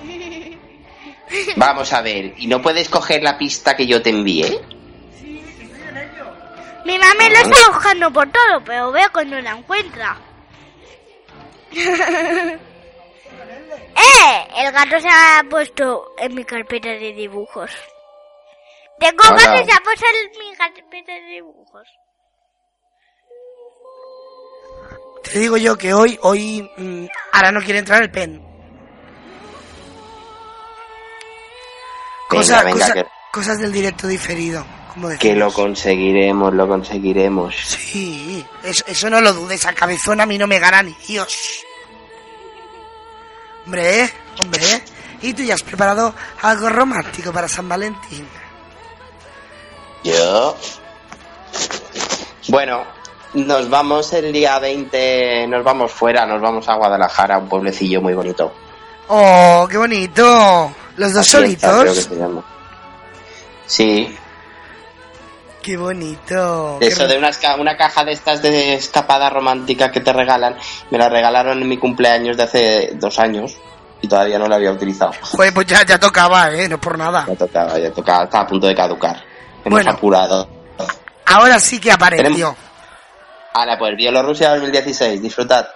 [1.55, 4.59] Vamos a ver, ¿y no puedes coger la pista que yo te envié?
[6.85, 10.17] Mi mami lo está buscando por todo, pero veo que no la encuentra.
[11.71, 12.59] ¡Eh!
[14.57, 17.71] El gato se ha puesto en mi carpeta de dibujos.
[18.99, 21.87] Tengo gato y se ha puesto en mi carpeta de dibujos.
[25.23, 26.69] Te digo yo que hoy, hoy.
[26.77, 28.41] mm, ahora no quiere entrar el pen.
[32.29, 34.63] Cosa- venga, cosa- que- Cosas del directo diferido,
[34.93, 37.55] como Que lo conseguiremos, lo conseguiremos.
[37.55, 41.65] Sí, eso, eso no lo dudes, a cabezón a mí no me gana ni Dios.
[43.65, 44.07] Hombre,
[44.39, 44.61] hombre,
[45.23, 46.13] ¿y tú ya has preparado
[46.43, 48.27] algo romántico para San Valentín?
[50.03, 50.55] Yo.
[52.49, 52.85] Bueno,
[53.33, 58.13] nos vamos el día 20, nos vamos fuera, nos vamos a Guadalajara, un pueblecillo muy
[58.13, 58.53] bonito.
[59.07, 60.71] ¡Oh, qué bonito!
[60.97, 62.03] ¿Los dos Atienza, creo que solitos?
[62.05, 62.43] se llama.
[63.65, 64.15] Sí,
[65.61, 66.77] ¡Qué bonito!
[66.81, 70.57] eso de unas ca- una caja de estas de escapada romántica que te regalan.
[70.91, 73.55] Me la regalaron en mi cumpleaños de hace dos años
[74.01, 75.13] y todavía no la había utilizado.
[75.21, 76.67] Joder, pues ya, ya tocaba, ¿eh?
[76.67, 77.25] No por nada.
[77.29, 79.23] Ya tocaba, ya tocaba, estaba a punto de caducar.
[79.63, 79.91] Hemos Bueno.
[79.91, 80.47] apurado.
[81.25, 82.25] Ahora sí que apareció.
[82.25, 82.55] Tenemos-
[83.53, 85.67] Ahora, pues Bielorrusia 2016, disfrutad.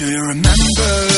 [0.00, 1.09] Do you remember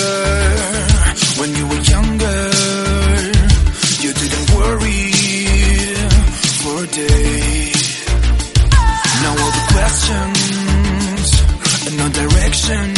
[12.69, 12.95] no.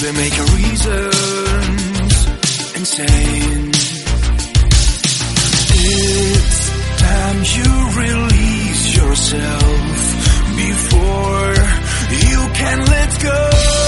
[0.00, 2.14] They make our reasons
[2.76, 3.70] insane.
[5.80, 6.58] It's
[6.98, 7.70] time you
[8.02, 9.82] release yourself
[10.56, 11.54] before
[12.28, 13.87] you can let go.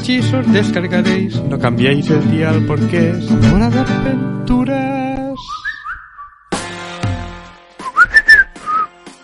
[0.00, 5.38] Hechizos descargaréis, no cambiéis el dial porque es hora de aventuras.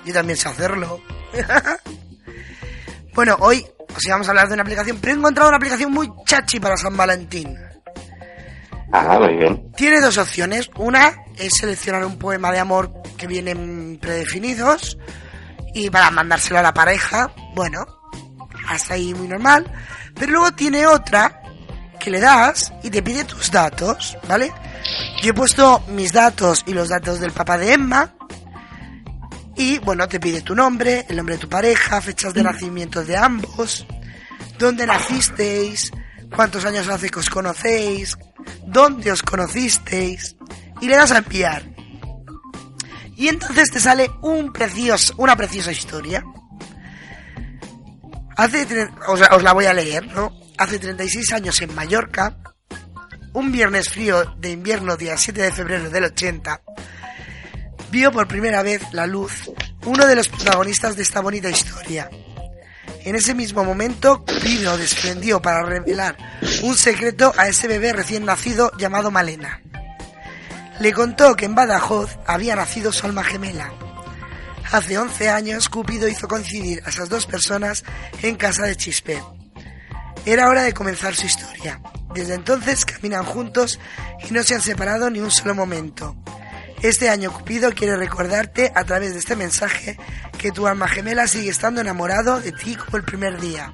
[0.05, 1.01] Yo también sé hacerlo.
[3.15, 3.67] bueno, hoy
[3.97, 6.77] os íbamos a hablar de una aplicación, pero he encontrado una aplicación muy chachi para
[6.77, 7.57] San Valentín.
[8.93, 9.73] Ah, muy bien.
[9.77, 10.71] Tiene dos opciones.
[10.77, 14.99] Una es seleccionar un poema de amor que vienen predefinidos
[15.75, 17.33] y para mandárselo a la pareja.
[17.55, 17.85] Bueno,
[18.69, 19.67] hasta ahí muy normal.
[20.19, 21.43] Pero luego tiene otra
[21.99, 24.53] que le das y te pide tus datos, ¿vale?
[25.23, 28.15] Yo he puesto mis datos y los datos del papá de Emma.
[29.57, 33.17] Y bueno, te pide tu nombre, el nombre de tu pareja, fechas de nacimiento de
[33.17, 33.87] ambos,
[34.59, 35.91] dónde nacisteis,
[36.35, 38.19] cuántos años hace que os conocéis,
[38.67, 40.37] dónde os conocisteis,
[40.81, 41.65] y le das a enviar.
[43.17, 46.23] Y entonces te sale un precioso, una preciosa historia.
[48.37, 50.33] Hace, os, os la voy a leer, ¿no?
[50.59, 52.37] Hace 36 años en Mallorca,
[53.33, 56.63] un viernes frío de invierno, día 7 de febrero del 80,
[57.91, 59.51] vio por primera vez la luz
[59.87, 62.11] uno de los protagonistas de esta bonita historia.
[63.05, 66.17] En ese mismo momento, Cupido desprendió para revelar
[66.63, 69.63] un secreto a ese bebé recién nacido llamado Malena.
[70.81, 73.73] Le contó que en Badajoz había nacido su alma gemela.
[74.77, 77.83] Hace 11 años, Cupido hizo coincidir a esas dos personas
[78.21, 79.23] en casa de Chispe.
[80.27, 81.81] Era hora de comenzar su historia.
[82.15, 83.81] Desde entonces caminan juntos
[84.29, 86.15] y no se han separado ni un solo momento.
[86.83, 89.97] Este año Cupido quiere recordarte a través de este mensaje
[90.37, 93.73] que tu alma gemela sigue estando enamorado de ti como el primer día.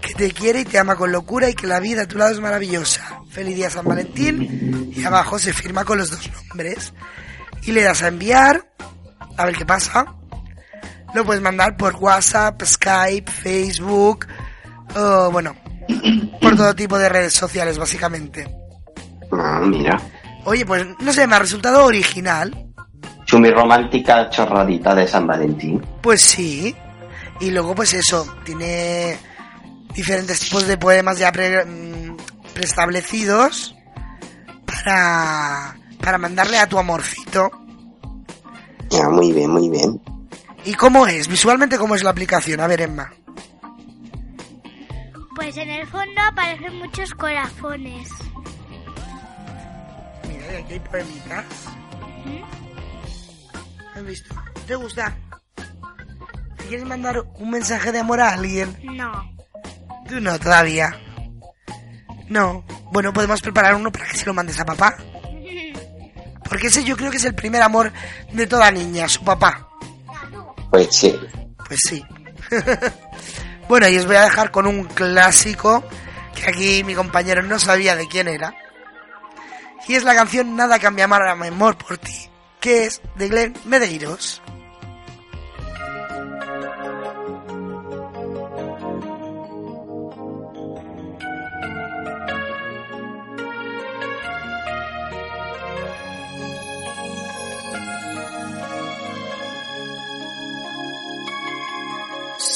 [0.00, 2.30] Que te quiere y te ama con locura y que la vida a tu lado
[2.30, 3.20] es maravillosa.
[3.28, 6.94] Feliz día San Valentín y abajo se firma con los dos nombres.
[7.64, 8.64] Y le das a enviar,
[9.40, 10.06] a ver qué pasa.
[11.14, 14.26] Lo puedes mandar por WhatsApp, Skype, Facebook,
[14.94, 15.56] o bueno,
[16.40, 18.46] por todo tipo de redes sociales básicamente.
[19.32, 20.00] Ah, mira.
[20.44, 22.66] Oye, pues no sé, me ha resultado original.
[23.24, 25.84] Chumi romántica chorradita de San Valentín.
[26.00, 26.74] Pues sí.
[27.40, 29.16] Y luego, pues eso, tiene
[29.94, 32.16] diferentes tipos de poemas ya pre- mm,
[32.54, 33.74] preestablecidos
[34.66, 37.50] para, para mandarle a tu amorcito.
[38.90, 40.00] Ya, muy bien, muy bien.
[40.64, 41.28] ¿Y cómo es?
[41.28, 42.60] Visualmente, ¿cómo es la aplicación?
[42.60, 43.12] A ver, Emma.
[45.34, 48.08] Pues en el fondo aparecen muchos corazones.
[50.28, 51.46] Mira, aquí hay poemitas.
[53.94, 54.34] ¿Has visto?
[54.66, 55.16] ¿Te gusta?
[56.56, 58.76] ¿Te ¿Quieres mandar un mensaje de amor a alguien?
[58.82, 59.12] No.
[60.08, 61.00] Tú no, todavía.
[62.28, 62.64] No.
[62.92, 64.96] Bueno, podemos preparar uno para que se lo mandes a papá.
[66.50, 67.92] Porque ese yo creo que es el primer amor
[68.32, 69.68] de toda niña, su papá.
[70.68, 71.18] Pues sí.
[71.68, 72.04] Pues sí.
[73.68, 75.84] bueno, y os voy a dejar con un clásico
[76.34, 78.52] que aquí mi compañero no sabía de quién era.
[79.86, 82.28] Y es la canción Nada cambia más a mi amor por ti,
[82.58, 84.42] que es de Glenn Medeiros.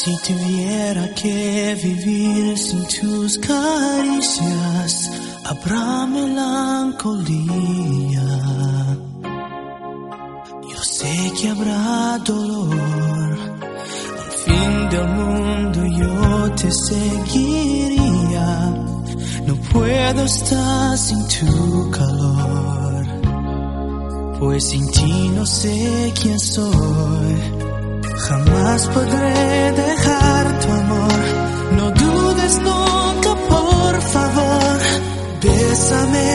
[0.04, 5.10] Si tuviera que vivir sin tus caricias,
[5.44, 7.48] habrá melancolía.
[10.70, 13.38] Yo sé que habrá dolor.
[14.24, 18.46] Al fin del mundo yo te seguiría.
[19.46, 23.06] No puedo estar sin tu calor.
[24.38, 27.73] Pues sin ti no sé quién soy.
[28.16, 31.20] Jamás podré dejar tu amor.
[31.76, 34.78] No dudes nunca, por favor.
[35.42, 36.34] Bésame,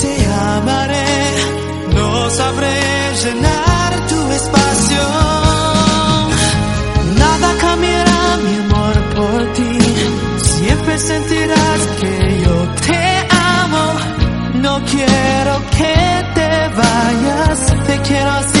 [0.00, 1.12] te amaré.
[1.94, 2.80] No sabré
[3.24, 5.02] llenar tu espacio.
[7.18, 9.78] Nada cambiará mi amor por ti.
[10.38, 12.56] Siempre sentirás que yo
[12.86, 13.02] te
[13.58, 13.84] amo.
[14.62, 15.96] No quiero que
[16.36, 16.50] te
[16.80, 17.58] vayas.
[17.86, 18.59] Te quiero así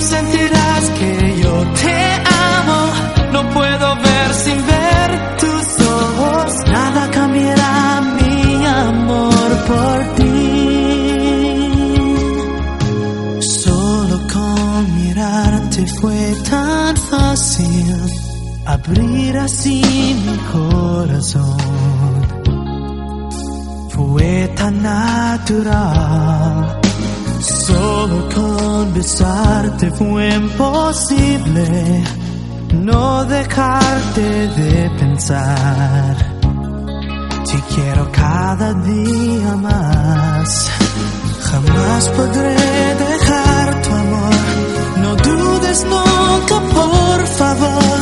[0.00, 1.98] Sentirás que yo te
[2.54, 2.80] amo.
[3.32, 6.52] No puedo ver sin ver tus ojos.
[6.72, 10.30] Nada cambiará mi amor por ti.
[13.40, 17.96] Solo con mirarte fue tan fácil
[18.66, 19.82] abrir así
[20.24, 21.56] mi corazón
[23.90, 26.59] fue tan natural.
[28.00, 32.02] Solo con besarte fue imposible
[32.72, 36.16] no dejarte de pensar.
[37.44, 40.70] Te quiero cada día más.
[41.42, 42.54] Jamás podré
[43.04, 44.34] dejar tu amor.
[45.02, 47.98] No dudes nunca, por favor.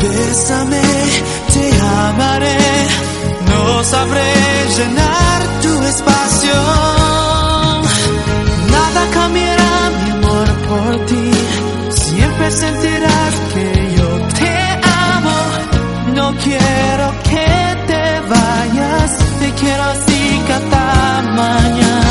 [0.00, 0.82] Bésame,
[1.52, 1.70] te
[2.06, 2.56] amaré.
[3.50, 4.32] No sabré
[4.78, 7.07] llenar tu espacio.
[8.98, 11.30] Nada cambiará mi amor por ti.
[11.90, 14.54] Siempre sentirás que yo te
[15.12, 15.38] amo.
[16.16, 17.48] No quiero que
[17.86, 19.10] te vayas.
[19.40, 22.07] Te quiero así cada mañana.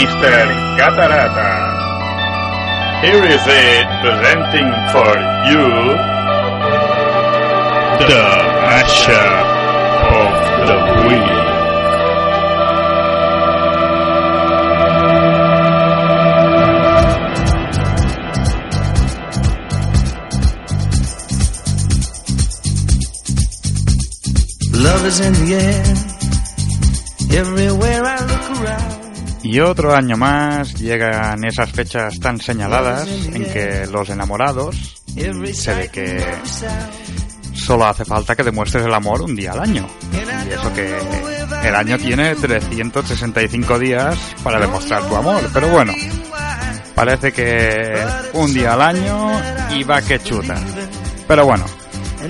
[0.00, 0.32] Mr.
[0.78, 1.52] Catarata.
[3.02, 5.12] Here is it presenting for
[5.50, 5.66] you
[8.08, 8.26] the
[8.64, 9.48] mashup
[10.16, 10.32] of
[10.68, 11.36] the week.
[24.82, 25.84] Love is in the air.
[27.38, 28.99] Everywhere I look around.
[29.42, 35.02] Y otro año más llegan esas fechas tan señaladas en que los enamorados
[35.54, 36.24] se ve que
[37.54, 39.86] solo hace falta que demuestres el amor un día al año.
[40.12, 40.96] Y eso que
[41.64, 45.42] el año tiene 365 días para demostrar tu amor.
[45.52, 45.92] Pero bueno,
[46.94, 47.94] parece que
[48.34, 49.30] un día al año
[49.70, 50.56] y va que chuta.
[51.26, 51.64] Pero bueno,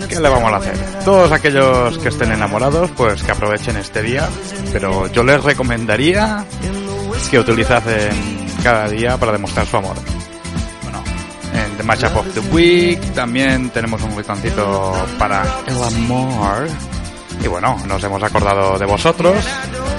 [0.09, 0.77] ¿qué le vamos a hacer?
[1.05, 4.29] Todos aquellos que estén enamorados, pues que aprovechen este día.
[4.73, 6.45] Pero yo les recomendaría
[7.29, 8.11] que utilizasen
[8.63, 9.97] cada día para demostrar su amor.
[10.83, 11.03] Bueno,
[11.55, 16.69] en The Matchup of the Week también tenemos un rinconcito para el amor.
[17.43, 19.37] Y bueno, nos hemos acordado de vosotros.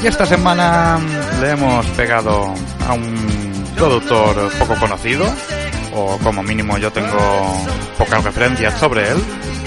[0.04, 1.00] Y esta semana
[1.42, 2.54] le hemos pegado
[2.88, 5.26] a un productor poco conocido,
[5.94, 7.18] o como mínimo yo tengo
[7.98, 9.18] pocas referencias sobre él.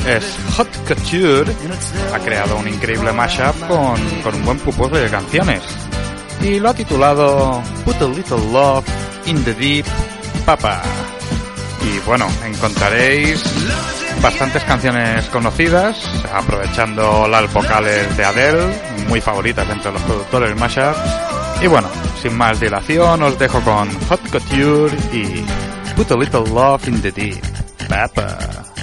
[0.06, 1.50] Es Hot Couture.
[2.14, 5.62] Ha creado un increíble mashup con, con un buen pupurri de canciones.
[6.44, 8.84] Y lo ha titulado Put a Little Love
[9.24, 9.86] in the Deep
[10.44, 10.82] Papa.
[11.82, 13.42] Y bueno, encontraréis
[14.20, 15.96] bastantes canciones conocidas,
[16.34, 18.78] aprovechando las vocales de Adele,
[19.08, 20.94] muy favoritas entre los productores mashup.
[21.62, 21.88] Y bueno,
[22.20, 25.46] sin más dilación, os dejo con Hot Couture y
[25.96, 27.42] Put a Little Love in the Deep
[27.88, 28.73] Papa.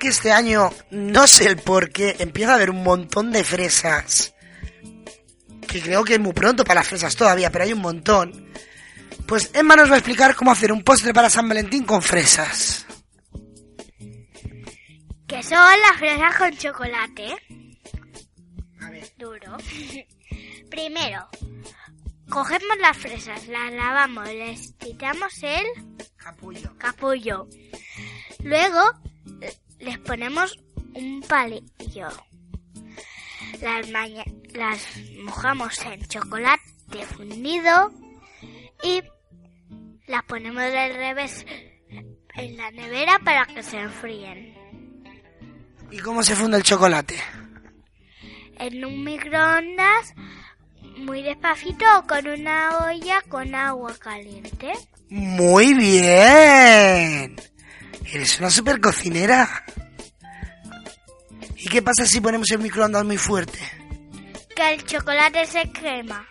[0.00, 4.34] Que este año, no sé el por qué, empieza a haber un montón de fresas.
[5.68, 8.50] Que creo que es muy pronto para las fresas todavía, pero hay un montón.
[9.26, 12.86] Pues Emma nos va a explicar cómo hacer un postre para San Valentín con fresas.
[15.28, 17.36] Que son las fresas con chocolate.
[19.16, 19.56] Duro.
[20.70, 21.28] Primero,
[22.28, 25.66] cogemos las fresas, las lavamos, les quitamos el
[26.16, 26.72] Capullo.
[26.78, 27.46] capullo.
[28.42, 28.80] Luego
[29.80, 30.58] les ponemos
[30.94, 32.08] un palillo.
[34.54, 34.86] Las,
[35.22, 37.92] mojamos en chocolate fundido
[38.82, 39.02] y
[40.06, 41.46] las ponemos del revés
[42.34, 44.54] en la nevera para que se enfríen.
[45.90, 47.16] ¿Y cómo se funde el chocolate?
[48.58, 50.14] En un microondas
[50.98, 54.72] muy despacito o con una olla con agua caliente.
[55.08, 57.36] Muy bien.
[58.12, 59.64] Eres una super cocinera.
[61.56, 63.58] ¿Y qué pasa si ponemos el microondas muy fuerte?
[64.56, 66.26] Que el chocolate se quema,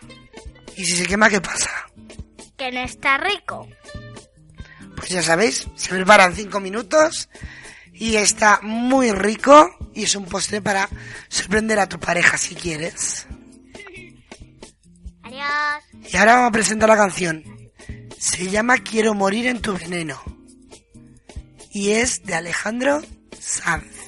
[0.76, 1.70] ¿Y si se quema, qué pasa?
[2.56, 3.66] que no está rico.
[4.96, 7.30] Pues ya sabéis, se preparan 5 minutos
[7.94, 10.86] y está muy rico y es un postre para
[11.30, 13.26] sorprender a tu pareja si quieres.
[15.22, 16.12] Adiós.
[16.12, 17.42] Y ahora vamos a presentar la canción.
[18.18, 20.20] Se llama Quiero morir en tu veneno
[21.70, 23.02] y es de Alejandro
[23.38, 23.99] Sanz.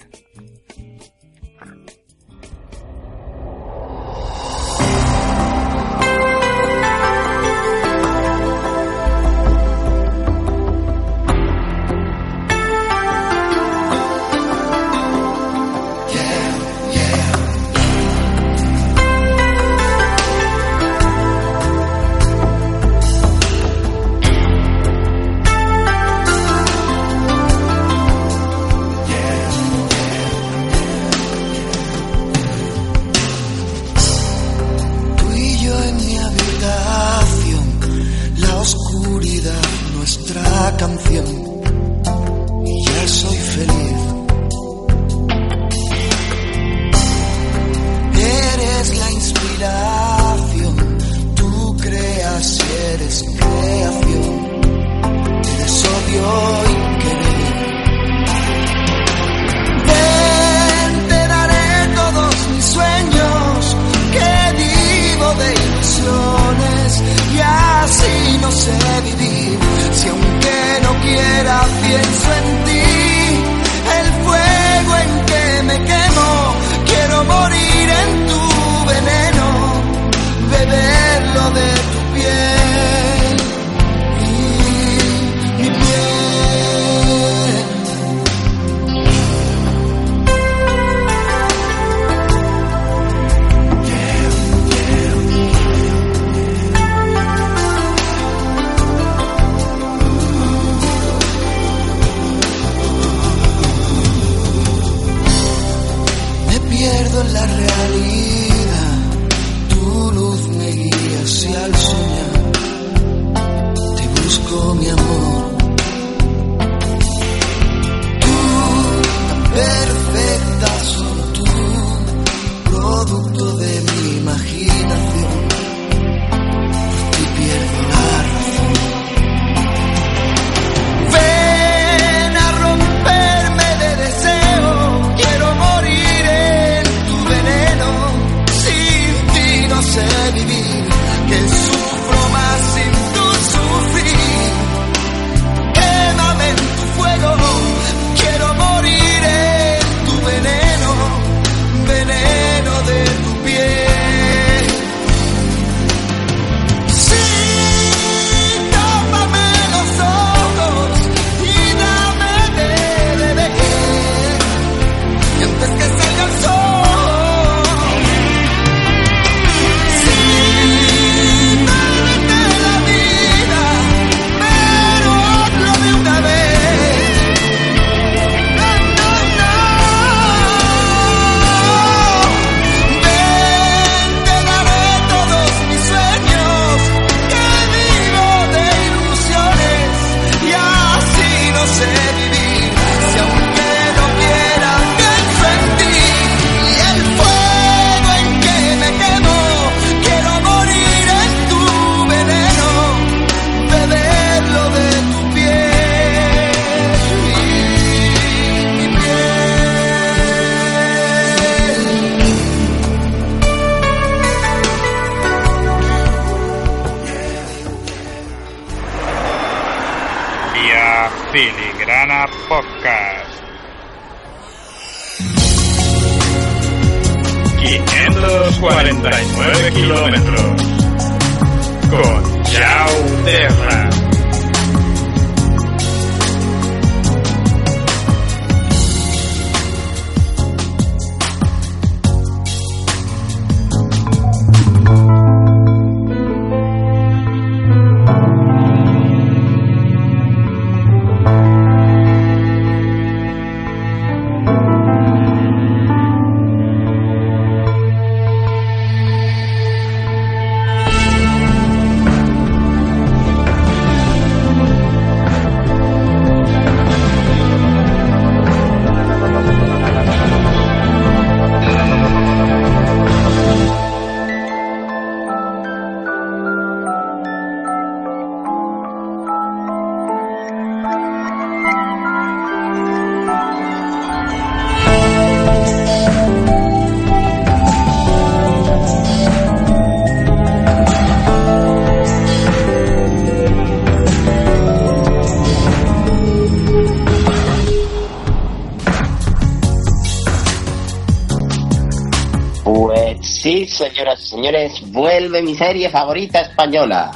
[302.83, 307.13] Pues sí, señoras y señores, vuelve mi serie favorita española,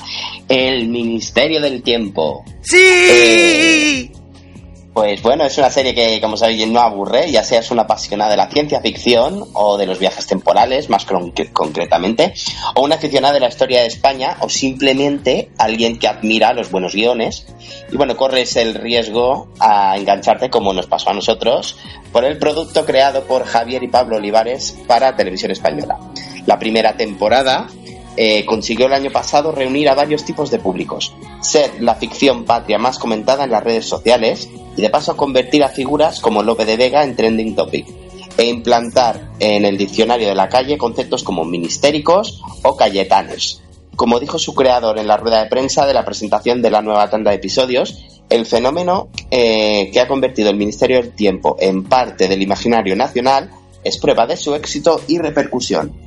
[0.49, 2.45] El Ministerio del Tiempo.
[2.61, 2.77] ¡Sí!
[2.79, 4.13] Eh,
[4.97, 8.39] Pues bueno, es una serie que, como sabéis, no aburre, ya seas una apasionada de
[8.39, 12.33] la ciencia ficción o de los viajes temporales, más con- concretamente,
[12.75, 16.95] o una aficionada de la historia de España, o simplemente alguien que admira los buenos
[16.95, 17.47] guiones.
[17.93, 21.77] Y bueno, corres el riesgo a engancharte, como nos pasó a nosotros,
[22.11, 25.99] por el producto creado por Javier y Pablo Olivares para Televisión Española.
[26.47, 27.67] La primera temporada
[28.17, 32.79] eh, consiguió el año pasado reunir a varios tipos de públicos, ser la ficción patria
[32.79, 36.77] más comentada en las redes sociales y de paso convertir a figuras como Lope de
[36.77, 37.87] Vega en trending topic
[38.39, 43.63] e implantar en el diccionario de la calle conceptos como ministéricos o cayetanos.
[43.97, 47.09] Como dijo su creador en la rueda de prensa de la presentación de la nueva
[47.09, 52.29] tanda de episodios, el fenómeno eh, que ha convertido el Ministerio del Tiempo en parte
[52.29, 53.51] del imaginario nacional
[53.85, 56.06] es prueba de su éxito y repercusión.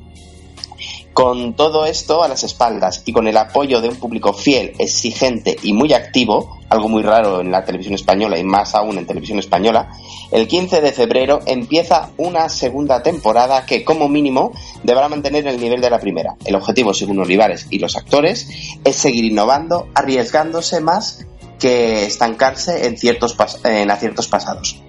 [1.13, 5.57] Con todo esto a las espaldas y con el apoyo de un público fiel, exigente
[5.63, 9.39] y muy activo, algo muy raro en la televisión española y más aún en televisión
[9.39, 9.89] española,
[10.31, 14.53] el 15 de febrero empieza una segunda temporada que como mínimo
[14.83, 16.35] deberá mantener el nivel de la primera.
[16.45, 18.47] El objetivo, según Olivares y los actores,
[18.83, 21.25] es seguir innovando, arriesgándose más
[21.59, 23.35] que estancarse en ciertos,
[23.65, 24.81] en aciertos pasados.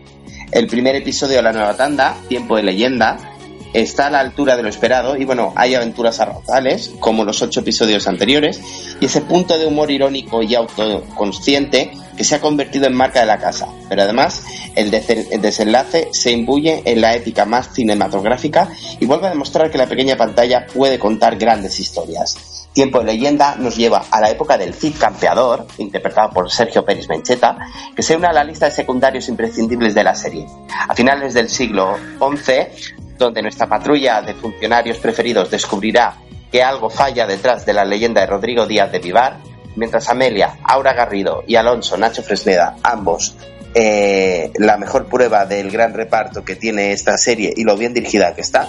[0.52, 3.36] El primer episodio de la nueva tanda, Tiempo de Leyenda,
[3.72, 7.60] está a la altura de lo esperado y bueno, hay aventuras arrozales como los ocho
[7.60, 8.60] episodios anteriores
[9.00, 13.26] y ese punto de humor irónico y autoconsciente que se ha convertido en marca de
[13.26, 13.68] la casa.
[13.88, 14.44] Pero además
[14.74, 18.68] el, el desenlace se imbuye en la ética más cinematográfica
[18.98, 22.36] y vuelve a demostrar que la pequeña pantalla puede contar grandes historias.
[22.72, 27.08] Tiempo de leyenda nos lleva a la época del Cid Campeador, interpretado por Sergio Pérez
[27.08, 27.58] Mencheta,
[27.94, 30.46] que se une a la lista de secundarios imprescindibles de la serie.
[30.88, 36.14] A finales del siglo XI, donde nuestra patrulla de funcionarios preferidos descubrirá
[36.50, 39.38] que algo falla detrás de la leyenda de Rodrigo Díaz de Vivar,
[39.76, 43.36] mientras Amelia, Aura Garrido y Alonso Nacho Fresneda, ambos
[43.74, 48.34] eh, la mejor prueba del gran reparto que tiene esta serie y lo bien dirigida
[48.34, 48.68] que está,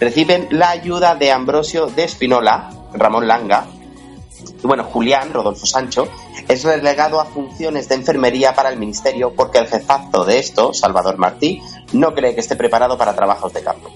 [0.00, 3.66] reciben la ayuda de Ambrosio de Espinola, Ramón Langa,
[4.62, 6.08] y bueno, Julián, Rodolfo Sancho,
[6.48, 11.18] es relegado a funciones de enfermería para el ministerio porque el jefazo de esto, Salvador
[11.18, 11.60] Martí,
[11.92, 13.90] no cree que esté preparado para trabajos de campo.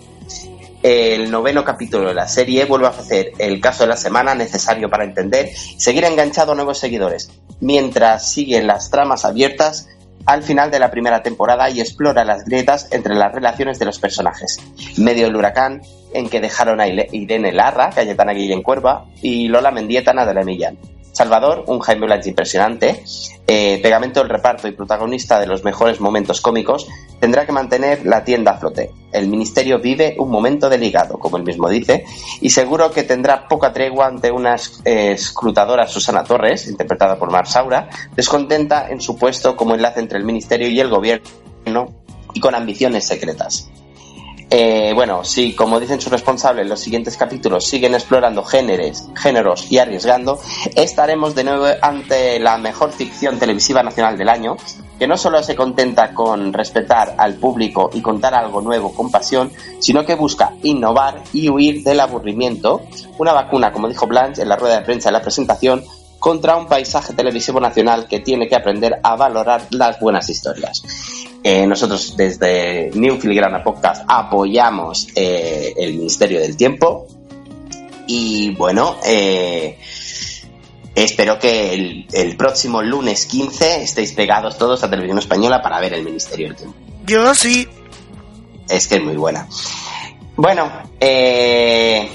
[0.83, 4.91] El noveno capítulo de la serie vuelve a ofrecer el caso de la semana necesario
[4.91, 7.31] para entender y seguir enganchado a nuevos seguidores,
[7.61, 9.89] mientras siguen las tramas abiertas
[10.27, 13.99] al final de la primera temporada y explora las grietas entre las relaciones de los
[13.99, 14.59] personajes.
[14.97, 15.83] Medio el huracán
[16.15, 20.79] en que dejaron a Irene Larra, Cayetana Guillén Cuerva y Lola Mendieta, Natalia Millán.
[21.15, 23.05] Salvador, un Jaime Blanch impresionante,
[23.47, 26.89] eh, pegamento del reparto y protagonista de los mejores momentos cómicos,
[27.21, 28.91] tendrá que mantener la tienda a flote.
[29.13, 32.07] El ministerio vive un momento delicado, como él mismo dice,
[32.41, 37.47] y seguro que tendrá poca tregua ante una es- escrutadora Susana Torres, interpretada por Mar
[37.47, 41.93] Saura, descontenta en su puesto como enlace entre el ministerio y el gobierno
[42.33, 43.69] y con ambiciones secretas.
[44.55, 49.79] Eh, bueno, si como dicen sus responsables, los siguientes capítulos siguen explorando géneros, géneros y
[49.79, 50.39] arriesgando,
[50.77, 54.59] estaremos de nuevo ante la mejor ficción televisiva nacional del año,
[54.99, 59.51] que no solo se contenta con respetar al público y contar algo nuevo con pasión,
[59.79, 62.83] sino que busca innovar y huir del aburrimiento.
[63.17, 65.83] Una vacuna, como dijo Blanche en la rueda de prensa de la presentación,
[66.19, 70.83] contra un paisaje televisivo nacional que tiene que aprender a valorar las buenas historias.
[71.45, 77.09] Eh, nosotros desde New Filigrana Podcast apoyamos eh, el Ministerio del Tiempo
[78.07, 79.79] y bueno, eh,
[80.95, 85.95] espero que el, el próximo lunes 15 estéis pegados todos a Televisión Española para ver
[85.95, 86.79] el Ministerio del Tiempo.
[87.07, 87.67] Yo sí.
[88.69, 89.49] Es que es muy buena.
[90.37, 92.09] Bueno, eh,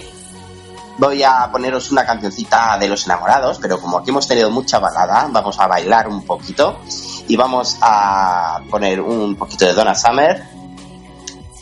[0.97, 5.27] voy a poneros una cancioncita de los enamorados, pero como aquí hemos tenido mucha balada,
[5.31, 6.79] vamos a bailar un poquito
[7.27, 10.43] y vamos a poner un poquito de Donna Summer.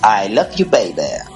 [0.04, 1.35] I love you, baby.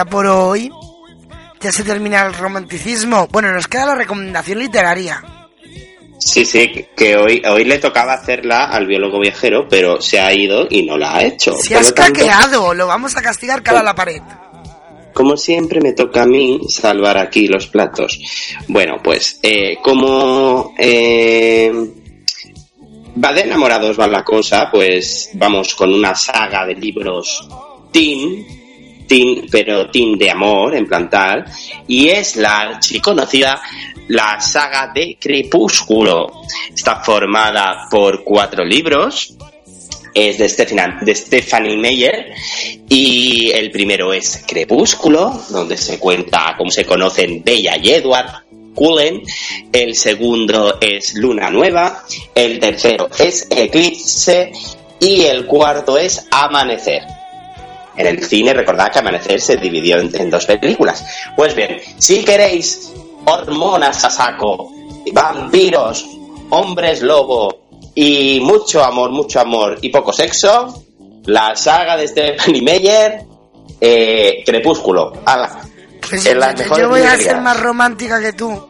[0.00, 0.72] Ya por hoy
[1.60, 3.28] ya se termina el romanticismo.
[3.30, 5.22] Bueno, nos queda la recomendación literaria.
[6.16, 10.66] Sí, sí, que hoy, hoy le tocaba hacerla al biólogo viajero, pero se ha ido
[10.70, 11.52] y no la ha hecho.
[11.52, 14.22] Se lo tanto, lo vamos a castigar cara a la pared.
[15.12, 18.18] Como siempre me toca a mí salvar aquí los platos.
[18.68, 21.70] Bueno, pues eh, como eh,
[23.22, 27.46] va de enamorados va la cosa, pues vamos con una saga de libros
[27.92, 28.59] teen,
[29.10, 31.44] teen pero teen de amor en plan tal,
[31.88, 33.60] y es la archiconocida
[34.08, 36.42] la saga de Crepúsculo.
[36.74, 39.34] Está formada por cuatro libros,
[40.14, 42.32] es de, de Stephanie Meyer
[42.88, 48.44] y el primero es Crepúsculo, donde se cuenta cómo se conocen Bella y Edward
[48.74, 49.22] Cullen,
[49.72, 52.04] el segundo es Luna Nueva,
[52.34, 54.52] el tercero es Eclipse
[55.00, 57.19] y el cuarto es Amanecer.
[57.96, 61.04] En el cine, recordad que Amanecer se dividió en, en dos películas.
[61.36, 62.92] Pues bien, si queréis
[63.26, 64.72] hormonas a saco,
[65.12, 66.06] vampiros,
[66.50, 70.84] hombres lobo y mucho amor, mucho amor y poco sexo,
[71.26, 73.22] la saga de Stephanie Meyer,
[73.80, 75.12] eh, Crepúsculo.
[75.24, 75.60] Ala.
[76.08, 78.68] Pues En las yo- mejores yo voy a ser más romántica que tú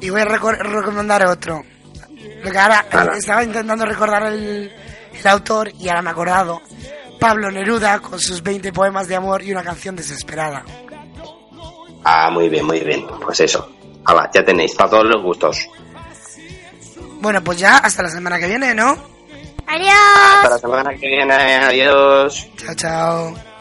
[0.00, 1.62] y voy a reco- recomendar otro.
[2.42, 3.16] Porque ahora Ala.
[3.16, 4.70] estaba intentando recordar el,
[5.18, 6.60] el autor y ahora me he acordado.
[7.22, 10.64] Pablo Neruda con sus 20 poemas de amor y una canción desesperada.
[12.02, 13.06] Ah, muy bien, muy bien.
[13.24, 13.70] Pues eso.
[14.04, 15.68] Ala, ya tenéis, para todos los gustos.
[17.20, 18.96] Bueno, pues ya hasta la semana que viene, ¿no?
[19.68, 19.94] Adiós.
[20.34, 22.48] Hasta la semana que viene, adiós.
[22.56, 23.51] Chao, chao.